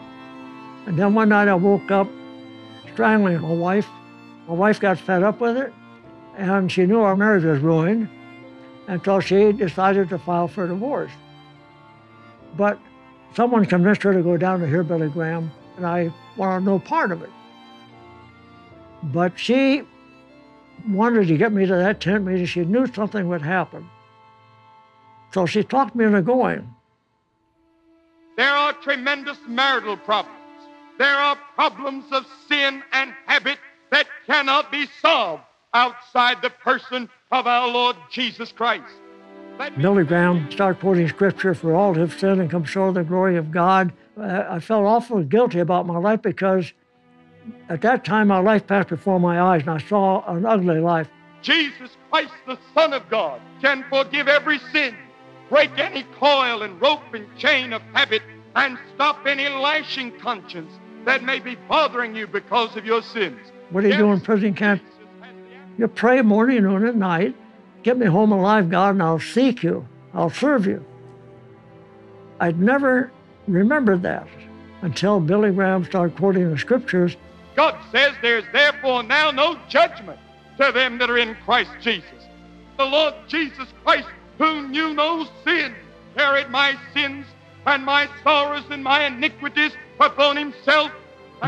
And 0.87 0.99
then 0.99 1.15
one 1.15 1.29
night 1.29 1.49
I 1.49 1.55
woke 1.55 1.91
up 1.91 2.09
strangling 2.93 3.41
my 3.41 3.53
wife. 3.53 3.89
My 4.49 4.55
wife 4.55 4.81
got 4.81 4.99
fed 4.99 5.23
up 5.23 5.41
with 5.41 5.57
it, 5.57 5.73
and 6.37 6.71
she 6.71 6.85
knew 6.87 7.01
our 7.01 7.17
marriage 7.17 7.45
was 7.45 7.61
ruined, 7.61 8.09
and 8.89 9.03
so 9.05 9.21
she 9.21 9.53
decided 9.53 10.09
to 10.09 10.19
file 10.19 10.49
for 10.49 10.67
divorce. 10.67 11.13
But 12.57 12.79
someone 13.35 13.65
convinced 13.65 14.03
her 14.03 14.13
to 14.13 14.23
go 14.23 14.37
down 14.37 14.61
to 14.61 14.67
hear 14.67 14.83
Billy 14.83 15.09
Graham, 15.09 15.51
and 15.77 15.87
I 15.87 16.13
wanted 16.37 16.65
no 16.65 16.79
part 16.81 17.13
of 17.13 17.23
it. 17.23 17.31
But 19.05 19.39
she 19.39 19.85
wanted 20.89 21.29
to 21.29 21.37
get 21.37 21.53
me 21.53 21.67
to 21.67 21.75
that 21.75 22.01
tent 22.01 22.25
meeting. 22.25 22.47
She 22.47 22.65
knew 22.65 22.87
something 22.87 23.29
would 23.29 23.43
happen. 23.43 23.89
So 25.33 25.47
she 25.47 25.63
talked 25.63 25.95
me 25.95 26.05
into 26.05 26.21
going. 26.21 26.69
There 28.37 28.51
are 28.53 28.73
tremendous 28.75 29.39
marital 29.47 29.97
problems. 29.97 30.42
There 31.03 31.17
are 31.17 31.37
problems 31.57 32.05
of 32.13 32.25
sin 32.49 32.81
and 32.93 33.13
habit 33.27 33.59
that 33.91 34.07
cannot 34.29 34.71
be 34.71 34.87
solved 35.01 35.43
outside 35.75 36.41
the 36.43 36.51
person 36.51 37.11
of 37.33 37.49
our 37.49 37.67
Lord 37.67 37.97
Jesus 38.09 38.53
Christ. 38.53 38.95
Billy 39.79 40.05
Graham 40.05 40.49
started 40.53 40.79
quoting 40.79 41.09
scripture 41.09 41.57
for 41.57 41.75
all 41.75 41.93
have 41.95 42.17
sinned 42.17 42.41
and 42.41 42.49
come 42.49 42.63
short 42.63 42.91
of 42.91 42.95
the 42.95 43.03
glory 43.03 43.37
of 43.37 43.51
God. 43.51 43.93
Uh, 44.17 44.45
I 44.49 44.61
felt 44.61 44.87
awfully 44.87 45.25
guilty 45.25 45.59
about 45.59 45.89
my 45.89 45.99
life 45.99 46.23
because 46.23 46.73
at 47.69 47.81
that 47.81 48.05
time 48.05 48.29
my 48.29 48.39
life 48.39 48.69
passed 48.69 48.89
before 48.89 49.19
my 49.19 49.41
eyes 49.41 49.63
and 49.63 49.71
I 49.71 49.79
saw 49.79 50.25
an 50.33 50.47
ugly 50.47 50.79
life. 50.79 51.09
Jesus 51.43 51.97
Christ, 52.13 52.33
the 52.47 52.59
Son 52.75 52.93
of 52.93 53.11
God, 53.11 53.41
can 53.61 53.85
forgive 53.91 54.29
every 54.29 54.61
sin, 54.73 54.95
break 55.49 55.77
any 55.79 56.05
coil 56.21 56.63
and 56.63 56.81
rope 56.81 57.13
and 57.13 57.27
chain 57.37 57.73
of 57.73 57.83
habit, 57.93 58.23
and 58.55 58.79
stop 58.95 59.27
any 59.27 59.49
lashing 59.49 60.17
conscience 60.21 60.71
that 61.05 61.23
may 61.23 61.41
be 61.41 61.57
bothering 61.69 62.15
you 62.15 62.27
because 62.27 62.77
of 62.77 62.85
your 62.85 63.03
sins. 63.03 63.39
What 63.71 63.83
do 63.83 63.89
you 63.89 63.95
yes. 63.95 64.01
do 64.01 64.13
in 64.13 64.21
prison 64.21 64.55
camp? 64.55 64.83
You 65.79 65.89
pray 65.89 66.21
morning, 66.23 66.65
noon, 66.65 66.87
and 66.87 66.99
night. 66.99 67.35
Get 67.83 67.99
me 67.99 68.07
home 68.07 68.33
alive, 68.33 68.71
God, 68.71 68.91
and 68.91 69.03
I'll 69.03 69.19
seek 69.19 69.63
you. 69.63 69.87
I'll 70.15 70.31
serve 70.31 70.67
you. 70.67 70.85
I'd 72.41 72.61
never 72.61 73.11
remembered 73.49 74.03
that 74.03 74.29
until 74.83 75.21
Billy 75.21 75.51
Graham 75.51 75.85
started 75.85 76.17
quoting 76.17 76.51
the 76.51 76.59
scriptures. 76.59 77.17
God 77.57 77.77
says 77.91 78.13
there's 78.21 78.45
therefore 78.53 79.03
now 79.03 79.31
no 79.31 79.59
judgment 79.69 80.19
to 80.59 80.73
them 80.73 80.99
that 80.99 81.11
are 81.11 81.19
in 81.19 81.35
Christ 81.45 81.71
Jesus. 81.81 82.05
The 82.79 82.85
Lord 82.85 83.15
Jesus 83.29 83.69
Christ, 83.85 84.09
who 84.39 84.69
knew 84.69 84.93
no 84.95 85.27
sin, 85.45 85.75
carried 86.17 86.51
my 86.51 86.77
sins 86.93 87.27
and 87.67 87.85
my 87.85 88.09
sorrows 88.23 88.65
and 88.71 88.83
my 88.83 89.07
iniquities 89.07 89.73
upon 90.03 90.37
himself. 90.37 90.91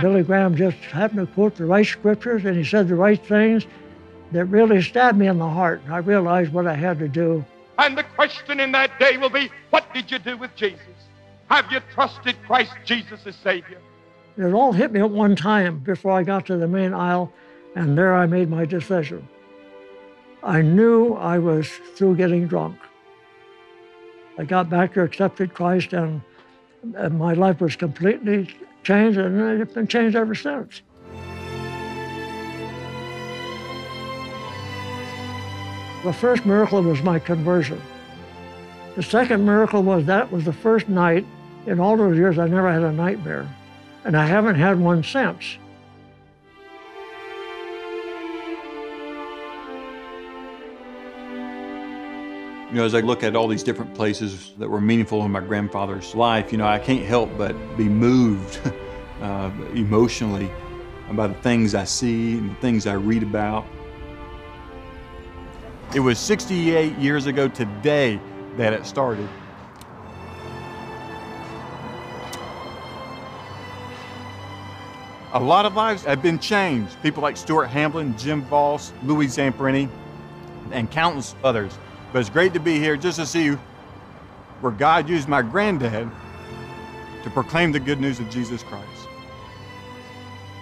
Billy 0.01 0.23
Graham 0.23 0.57
just 0.57 0.77
happened 0.77 1.27
to 1.27 1.35
quote 1.35 1.57
the 1.57 1.67
right 1.67 1.87
scriptures 1.87 2.45
and 2.45 2.57
he 2.57 2.64
said 2.64 2.88
the 2.88 2.95
right 2.95 3.25
things 3.25 3.67
that 4.33 4.47
really 4.47 4.83
stabbed 4.83 5.19
me 5.19 5.29
in 5.29 5.38
the 5.38 5.49
heart. 5.49 5.81
I 5.88 5.99
realized 5.99 6.53
what 6.53 6.67
I 6.67 6.75
had 6.75 6.99
to 6.99 7.09
do. 7.09 7.45
And 7.79 7.97
the 7.97 8.03
question 8.03 8.61
in 8.61 8.73
that 8.73 8.99
day 8.99 9.17
will 9.17 9.31
be 9.31 9.51
what 9.71 9.93
did 9.95 10.11
you 10.11 10.19
do 10.19 10.37
with 10.37 10.55
Jesus? 10.57 10.81
Have 11.49 11.71
you 11.71 11.81
trusted 11.93 12.37
Christ 12.47 12.73
Jesus 12.85 13.21
as 13.27 13.37
Savior? 13.37 13.79
It 14.37 14.53
all 14.53 14.73
hit 14.73 14.93
me 14.93 15.01
at 15.01 15.11
one 15.11 15.37
time 15.37 15.79
before 15.79 16.12
I 16.12 16.25
got 16.25 16.47
to 16.47 16.57
the 16.57 16.67
main 16.67 16.93
aisle, 16.93 17.33
and 17.77 17.97
there 17.97 18.14
I 18.14 18.27
made 18.27 18.51
my 18.51 18.64
decision. 18.64 19.29
I 20.43 20.61
knew 20.61 21.14
I 21.14 21.38
was 21.38 21.69
through 21.95 22.17
getting 22.17 22.49
drunk. 22.49 22.77
I 24.37 24.45
got 24.45 24.69
back 24.69 24.95
to 24.95 25.03
accepted 25.03 25.55
Christ, 25.55 25.93
and, 25.93 26.21
and 26.97 27.18
my 27.18 27.33
life 27.33 27.61
was 27.61 27.77
completely 27.77 28.55
changed, 28.83 29.18
and 29.18 29.61
it's 29.61 29.73
been 29.73 29.87
changed 29.87 30.16
ever 30.16 30.35
since. 30.35 30.83
The 36.05 36.12
first 36.12 36.44
miracle 36.44 36.83
was 36.83 37.03
my 37.03 37.18
conversion. 37.18 37.81
The 38.94 39.03
second 39.03 39.44
miracle 39.44 39.83
was 39.83 40.05
that 40.05 40.31
was 40.31 40.44
the 40.44 40.53
first 40.53 40.88
night 40.88 41.25
in 41.66 41.81
all 41.81 41.97
those 41.97 42.16
years 42.16 42.38
I 42.38 42.47
never 42.47 42.70
had 42.70 42.83
a 42.83 42.92
nightmare, 42.92 43.49
and 44.05 44.16
I 44.16 44.27
haven't 44.27 44.57
had 44.57 44.79
one 44.79 45.03
since. 45.03 45.57
You 52.75 52.81
know, 52.81 52.87
as 52.87 52.95
I 52.97 53.03
look 53.03 53.23
at 53.23 53.37
all 53.37 53.47
these 53.47 53.63
different 53.63 53.95
places 53.95 54.51
that 54.59 54.69
were 54.69 54.81
meaningful 54.81 55.25
in 55.25 55.31
my 55.31 55.39
grandfather's 55.39 56.13
life, 56.13 56.51
you 56.51 56.59
know, 56.59 56.67
I 56.67 56.81
can't 56.81 57.05
help 57.05 57.31
but 57.39 57.55
be 57.77 57.85
moved 57.85 58.61
uh, 59.23 59.53
emotionally 59.75 60.51
by 61.13 61.29
the 61.29 61.35
things 61.35 61.77
I 61.77 61.85
see 61.85 62.37
and 62.37 62.51
the 62.51 62.55
things 62.57 62.89
I 62.89 62.95
read 62.95 63.23
about. 63.23 63.65
It 65.95 66.01
was 66.01 66.19
68 66.19 66.99
years 66.99 67.27
ago 67.27 67.47
today 67.47 68.19
that 68.57 68.73
it 68.73 68.87
started. 68.87 69.29
A 75.33 75.39
lot 75.39 75.65
of 75.65 75.77
lives 75.77 76.03
have 76.07 76.23
been 76.23 76.41
changed. 76.41 77.01
People 77.05 77.23
like 77.23 77.37
Stuart 77.37 77.69
Hamblen, 77.69 78.19
Jim 78.19 78.43
Vaus, 78.47 78.91
Louis 79.05 79.29
Zamperini, 79.29 79.89
and 80.73 80.91
countless 80.91 81.37
others. 81.45 81.79
But 82.14 82.20
it's 82.20 82.31
great 82.31 82.53
to 82.53 82.61
be 82.61 82.79
here 82.79 82.96
just 82.96 83.18
to 83.18 83.27
see 83.27 83.48
where 84.61 84.70
God 84.70 85.09
used 85.09 85.29
my 85.29 85.42
granddad 85.42 86.09
to 87.24 87.31
proclaim 87.31 87.72
the 87.72 87.81
good 87.81 88.00
news 88.00 88.20
of 88.20 88.31
Jesus 88.31 88.62
Christ. 88.62 89.09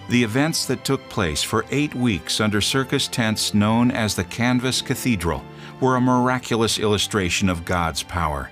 The 0.08 0.24
events 0.24 0.64
that 0.64 0.82
took 0.86 1.06
place 1.10 1.42
for 1.42 1.66
eight 1.70 1.94
weeks 1.94 2.40
under 2.40 2.62
circus 2.62 3.06
tents 3.06 3.52
known 3.52 3.90
as 3.90 4.16
the 4.16 4.24
Canvas 4.24 4.80
Cathedral 4.80 5.44
were 5.78 5.96
a 5.96 6.00
miraculous 6.00 6.78
illustration 6.78 7.50
of 7.50 7.66
God's 7.66 8.02
power. 8.02 8.50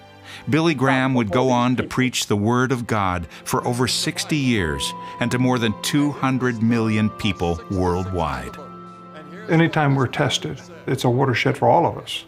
Billy 0.50 0.74
Graham 0.74 1.14
would 1.14 1.30
go 1.30 1.48
on 1.48 1.76
to 1.76 1.82
preach 1.82 2.26
the 2.26 2.36
Word 2.36 2.70
of 2.70 2.86
God 2.86 3.26
for 3.44 3.66
over 3.66 3.88
60 3.88 4.36
years 4.36 4.92
and 5.20 5.30
to 5.30 5.38
more 5.38 5.58
than 5.58 5.72
200 5.80 6.62
million 6.62 7.08
people 7.08 7.58
worldwide. 7.70 8.58
Anytime 9.48 9.94
we're 9.94 10.06
tested, 10.06 10.60
it's 10.86 11.04
a 11.04 11.10
watershed 11.10 11.56
for 11.56 11.66
all 11.66 11.86
of 11.86 11.96
us. 11.96 12.26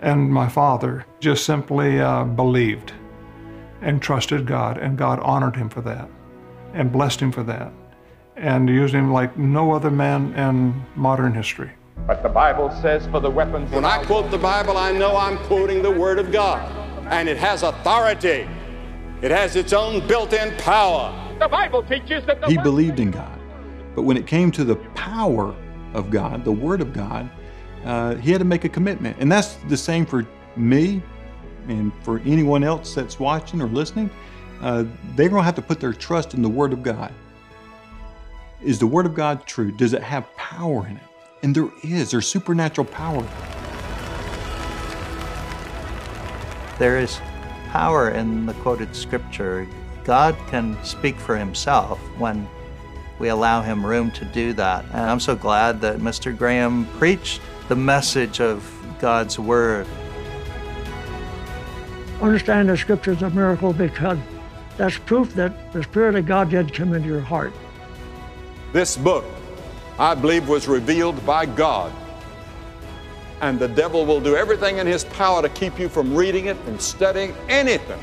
And 0.00 0.30
my 0.32 0.48
father 0.48 1.04
just 1.20 1.44
simply 1.44 2.00
uh, 2.00 2.24
believed 2.24 2.92
and 3.82 4.00
trusted 4.02 4.46
God, 4.46 4.78
and 4.78 4.96
God 4.98 5.20
honored 5.20 5.56
him 5.56 5.68
for 5.68 5.80
that 5.82 6.08
and 6.74 6.90
blessed 6.92 7.20
him 7.20 7.32
for 7.32 7.42
that. 7.44 7.72
and 8.36 8.68
used 8.68 8.94
him 8.94 9.12
like 9.12 9.36
no 9.36 9.72
other 9.72 9.90
man 9.90 10.32
in 10.34 10.74
modern 10.96 11.34
history. 11.34 11.70
But 12.06 12.22
the 12.22 12.28
Bible 12.30 12.70
says 12.80 13.06
for 13.08 13.20
the 13.20 13.28
weapons. 13.30 13.70
When 13.70 13.84
I 13.84 14.02
quote 14.04 14.30
the 14.30 14.38
Bible, 14.38 14.78
I 14.78 14.92
know 14.92 15.16
I'm 15.16 15.36
quoting 15.44 15.82
the 15.82 15.90
Word 15.90 16.18
of 16.18 16.32
God, 16.32 16.62
and 17.10 17.28
it 17.28 17.36
has 17.36 17.62
authority. 17.62 18.48
It 19.20 19.30
has 19.30 19.56
its 19.56 19.74
own 19.74 20.06
built-in 20.08 20.56
power. 20.56 21.12
The 21.38 21.48
Bible 21.48 21.82
teaches 21.82 22.24
that 22.26 22.40
the 22.40 22.46
He 22.46 22.56
believed 22.56 23.00
in 23.00 23.10
God. 23.10 23.38
But 23.94 24.02
when 24.02 24.16
it 24.16 24.26
came 24.26 24.50
to 24.52 24.64
the 24.64 24.76
power 24.94 25.54
of 25.92 26.08
God, 26.10 26.42
the 26.44 26.52
Word 26.52 26.80
of 26.80 26.94
God, 26.94 27.28
uh, 27.84 28.14
he 28.16 28.30
had 28.30 28.38
to 28.38 28.44
make 28.44 28.64
a 28.64 28.68
commitment. 28.68 29.16
And 29.20 29.30
that's 29.30 29.54
the 29.68 29.76
same 29.76 30.06
for 30.06 30.26
me 30.56 31.02
and 31.68 31.92
for 32.02 32.20
anyone 32.20 32.64
else 32.64 32.94
that's 32.94 33.18
watching 33.18 33.60
or 33.60 33.66
listening. 33.66 34.10
Uh, 34.60 34.84
they're 35.14 35.28
going 35.28 35.40
to 35.40 35.44
have 35.44 35.54
to 35.54 35.62
put 35.62 35.80
their 35.80 35.92
trust 35.92 36.34
in 36.34 36.42
the 36.42 36.48
Word 36.48 36.72
of 36.72 36.82
God. 36.82 37.12
Is 38.62 38.78
the 38.78 38.86
Word 38.86 39.06
of 39.06 39.14
God 39.14 39.46
true? 39.46 39.72
Does 39.72 39.94
it 39.94 40.02
have 40.02 40.34
power 40.36 40.86
in 40.86 40.96
it? 40.96 41.02
And 41.42 41.54
there 41.54 41.70
is. 41.82 42.10
There's 42.10 42.26
supernatural 42.26 42.86
power. 42.86 43.26
There 46.78 46.98
is 46.98 47.18
power 47.68 48.10
in 48.10 48.46
the 48.46 48.54
quoted 48.54 48.94
scripture. 48.94 49.66
God 50.04 50.36
can 50.48 50.82
speak 50.84 51.16
for 51.16 51.36
himself 51.36 51.98
when 52.18 52.46
we 53.18 53.28
allow 53.28 53.62
him 53.62 53.84
room 53.84 54.10
to 54.12 54.24
do 54.26 54.52
that. 54.54 54.84
And 54.86 55.02
I'm 55.02 55.20
so 55.20 55.36
glad 55.36 55.80
that 55.82 55.98
Mr. 55.98 56.36
Graham 56.36 56.86
preached 56.98 57.40
the 57.70 57.76
message 57.76 58.40
of 58.40 58.68
God's 58.98 59.38
Word. 59.38 59.86
Understand 62.20 62.68
the 62.68 62.76
scripture 62.76 63.12
is 63.12 63.22
a 63.22 63.30
miracle 63.30 63.72
because 63.72 64.18
that's 64.76 64.98
proof 64.98 65.32
that 65.34 65.72
the 65.72 65.84
Spirit 65.84 66.16
of 66.16 66.26
God 66.26 66.50
did 66.50 66.74
come 66.74 66.92
into 66.94 67.06
your 67.06 67.20
heart. 67.20 67.52
This 68.72 68.96
book, 68.96 69.24
I 70.00 70.16
believe, 70.16 70.48
was 70.48 70.66
revealed 70.66 71.24
by 71.24 71.46
God. 71.46 71.92
And 73.40 73.60
the 73.60 73.68
devil 73.68 74.04
will 74.04 74.20
do 74.20 74.34
everything 74.34 74.78
in 74.78 74.86
his 74.88 75.04
power 75.04 75.40
to 75.40 75.48
keep 75.50 75.78
you 75.78 75.88
from 75.88 76.12
reading 76.12 76.46
it 76.46 76.56
from 76.64 76.80
studying 76.80 77.32
anything 77.48 78.00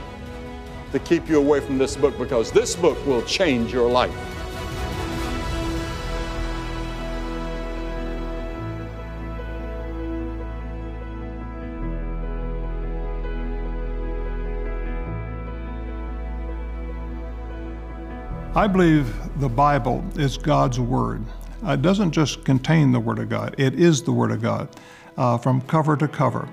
to 0.93 0.99
keep 0.99 1.27
you 1.27 1.39
away 1.39 1.59
from 1.59 1.77
this 1.77 1.97
book 1.97 2.17
because 2.17 2.53
this 2.53 2.73
book 2.73 3.05
will 3.05 3.21
change 3.23 3.73
your 3.73 3.91
life. 3.91 4.36
I 18.57 18.65
believe 18.65 19.13
the 19.39 19.49
Bible 19.49 20.03
is 20.15 20.35
God's 20.35 20.79
Word. 20.79 21.23
Uh, 21.63 21.73
It 21.73 21.83
doesn't 21.83 22.11
just 22.11 22.43
contain 22.43 22.91
the 22.91 22.99
Word 22.99 23.19
of 23.19 23.29
God, 23.29 23.53
it 23.59 23.79
is 23.79 24.01
the 24.01 24.11
Word 24.11 24.31
of 24.31 24.41
God 24.41 24.67
uh, 25.15 25.37
from 25.37 25.61
cover 25.61 25.95
to 25.95 26.07
cover. 26.07 26.49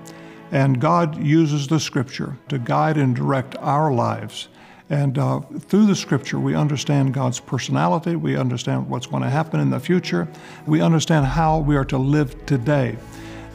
And 0.51 0.79
God 0.79 1.17
uses 1.17 1.67
the 1.67 1.79
Scripture 1.79 2.37
to 2.49 2.59
guide 2.59 2.97
and 2.97 3.15
direct 3.15 3.55
our 3.57 3.91
lives. 3.91 4.49
And 4.91 5.17
uh, 5.17 5.39
through 5.39 5.87
the 5.87 5.95
Scripture, 5.95 6.39
we 6.39 6.53
understand 6.53 7.11
God's 7.11 7.39
personality, 7.39 8.15
we 8.15 8.37
understand 8.37 8.87
what's 8.87 9.07
going 9.07 9.23
to 9.23 9.29
happen 9.31 9.59
in 9.59 9.71
the 9.71 9.79
future, 9.79 10.27
we 10.67 10.81
understand 10.81 11.25
how 11.25 11.57
we 11.57 11.75
are 11.75 11.85
to 11.85 11.97
live 11.97 12.45
today. 12.45 12.99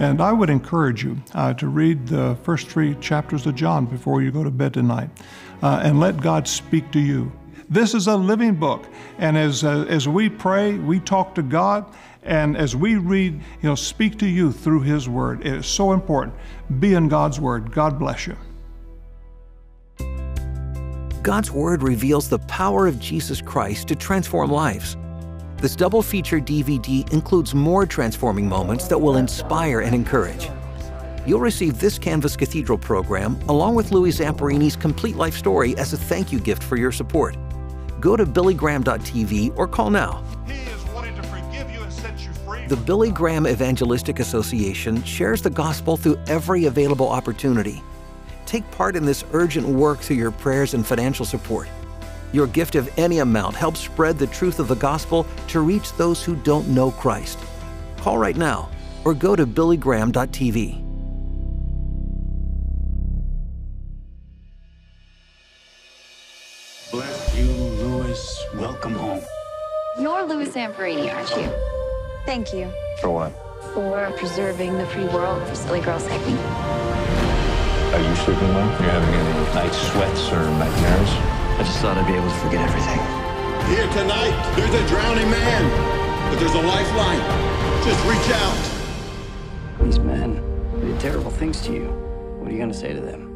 And 0.01 0.21
I 0.21 0.33
would 0.33 0.51
encourage 0.51 1.05
you 1.05 1.19
uh, 1.35 1.55
to 1.55 1.69
read 1.69 2.09
the 2.09 2.37
first 2.43 2.67
three 2.67 2.97
chapters 2.97 3.47
of 3.47 3.55
John 3.55 3.87
before 3.87 4.23
you 4.23 4.33
go 4.33 4.43
to 4.43 4.51
bed 4.51 4.75
tonight 4.75 5.11
uh, 5.63 5.83
and 5.85 6.01
let 6.01 6.21
God 6.21 6.49
speak 6.49 6.91
to 6.91 6.99
you. 6.99 7.31
This 7.71 7.95
is 7.95 8.09
a 8.09 8.17
living 8.17 8.57
book. 8.57 8.89
And 9.19 9.39
as, 9.39 9.63
uh, 9.63 9.87
as 9.89 10.09
we 10.09 10.29
pray, 10.29 10.75
we 10.75 10.99
talk 10.99 11.37
to 11.37 11.43
God. 11.43 11.87
And 12.25 12.57
as 12.57 12.75
we 12.75 12.97
read, 12.97 13.41
He'll 13.63 13.77
speak 13.77 14.19
to 14.19 14.27
you 14.27 14.51
through 14.51 14.81
His 14.81 15.09
Word. 15.09 15.47
It 15.47 15.55
is 15.55 15.67
so 15.67 15.93
important. 15.93 16.35
Be 16.81 16.95
in 16.95 17.09
God's 17.09 17.39
Word. 17.39 17.71
God 17.71 17.99
bless 17.99 18.27
you. 18.27 18.37
God's 21.23 21.53
Word 21.53 21.85
reveals 21.85 22.29
the 22.29 22.41
power 22.41 22.89
of 22.89 22.99
Jesus 22.99 23.41
Christ 23.41 23.87
to 23.89 23.95
transform 23.95 24.51
lives. 24.51 24.97
This 25.59 25.77
double 25.77 26.03
feature 26.03 26.41
DVD 26.41 27.11
includes 27.13 27.55
more 27.55 27.87
transforming 27.87 28.49
moments 28.49 28.89
that 28.89 28.99
will 28.99 29.17
inspire 29.17 29.81
and 29.81 29.95
encourage. 29.95 30.49
You'll 31.27 31.41
receive 31.41 31.79
this 31.79 31.99
Canvas 31.99 32.37
Cathedral 32.37 32.79
program 32.79 33.39
along 33.49 33.75
with 33.77 33.93
Louis 33.93 34.19
Zamperini's 34.19 34.75
complete 34.75 35.17
life 35.17 35.37
story 35.37 35.77
as 35.77 35.93
a 35.93 35.99
thank 35.99 36.33
you 36.33 36.41
gift 36.41 36.65
for 36.65 36.77
your 36.77 36.91
support. 36.91 37.37
Go 38.01 38.17
to 38.17 38.27
billygraham.tv 38.27 39.57
or 39.57 39.69
call 39.69 39.91
now. 39.91 40.25
The 42.69 42.77
Billy 42.77 43.11
Graham 43.11 43.47
Evangelistic 43.47 44.21
Association 44.21 45.03
shares 45.03 45.43
the 45.43 45.51
gospel 45.51 45.97
through 45.97 46.19
every 46.27 46.67
available 46.67 47.09
opportunity. 47.09 47.83
Take 48.47 48.69
part 48.71 48.97
in 48.97 49.05
this 49.05 49.25
urgent 49.33 49.67
work 49.67 49.99
through 50.01 50.17
your 50.17 50.31
prayers 50.31 50.75
and 50.75 50.87
financial 50.87 51.25
support. 51.25 51.69
Your 52.33 52.47
gift 52.47 52.77
of 52.77 52.89
any 52.97 53.19
amount 53.19 53.57
helps 53.57 53.81
spread 53.81 54.19
the 54.19 54.27
truth 54.29 54.61
of 54.61 54.69
the 54.69 54.77
gospel 54.77 55.27
to 55.49 55.61
reach 55.61 55.93
those 55.95 56.25
who 56.25 56.37
don't 56.37 56.69
know 56.69 56.93
Christ. 56.93 57.39
Call 57.99 58.19
right 58.19 58.37
now 58.37 58.69
or 59.05 59.15
go 59.15 59.35
to 59.35 59.47
billygraham.tv. 59.47 60.90
You're 70.01 70.25
Louis 70.25 70.49
Zamperini, 70.49 71.15
aren't 71.15 71.29
you? 71.37 71.53
Thank 72.25 72.55
you 72.55 72.73
For 73.03 73.11
what? 73.11 73.33
for 73.75 74.11
preserving 74.17 74.79
the 74.79 74.87
free 74.87 75.05
world 75.05 75.47
for 75.47 75.55
silly 75.55 75.81
girls 75.83 76.05
like 76.07 76.27
me. 76.27 76.33
Are 76.33 78.01
you 78.01 78.17
sleeping 78.17 78.49
well? 78.55 78.67
You're 78.81 78.91
having 78.97 79.15
any 79.15 79.55
night 79.55 79.75
sweats 79.75 80.33
or 80.33 80.41
nightmares? 80.57 81.11
I 81.61 81.63
just 81.65 81.79
thought 81.81 81.99
I'd 81.99 82.07
be 82.07 82.15
able 82.15 82.31
to 82.31 82.37
forget 82.37 82.67
everything. 82.67 82.99
Here 83.69 83.87
tonight, 83.93 84.33
there's 84.57 84.73
a 84.73 84.89
drowning 84.89 85.31
man, 85.31 86.31
but 86.31 86.41
there's 86.41 86.55
a 86.55 86.63
lifeline. 86.63 87.21
Just 87.85 88.01
reach 88.09 88.35
out. 88.41 89.85
These 89.85 89.99
men 89.99 90.41
did 90.81 90.99
terrible 90.99 91.31
things 91.31 91.61
to 91.67 91.75
you. 91.75 91.85
What 92.39 92.49
are 92.49 92.53
you 92.53 92.59
going 92.59 92.73
to 92.73 92.79
say 92.79 92.95
to 92.95 93.01
them? 93.01 93.30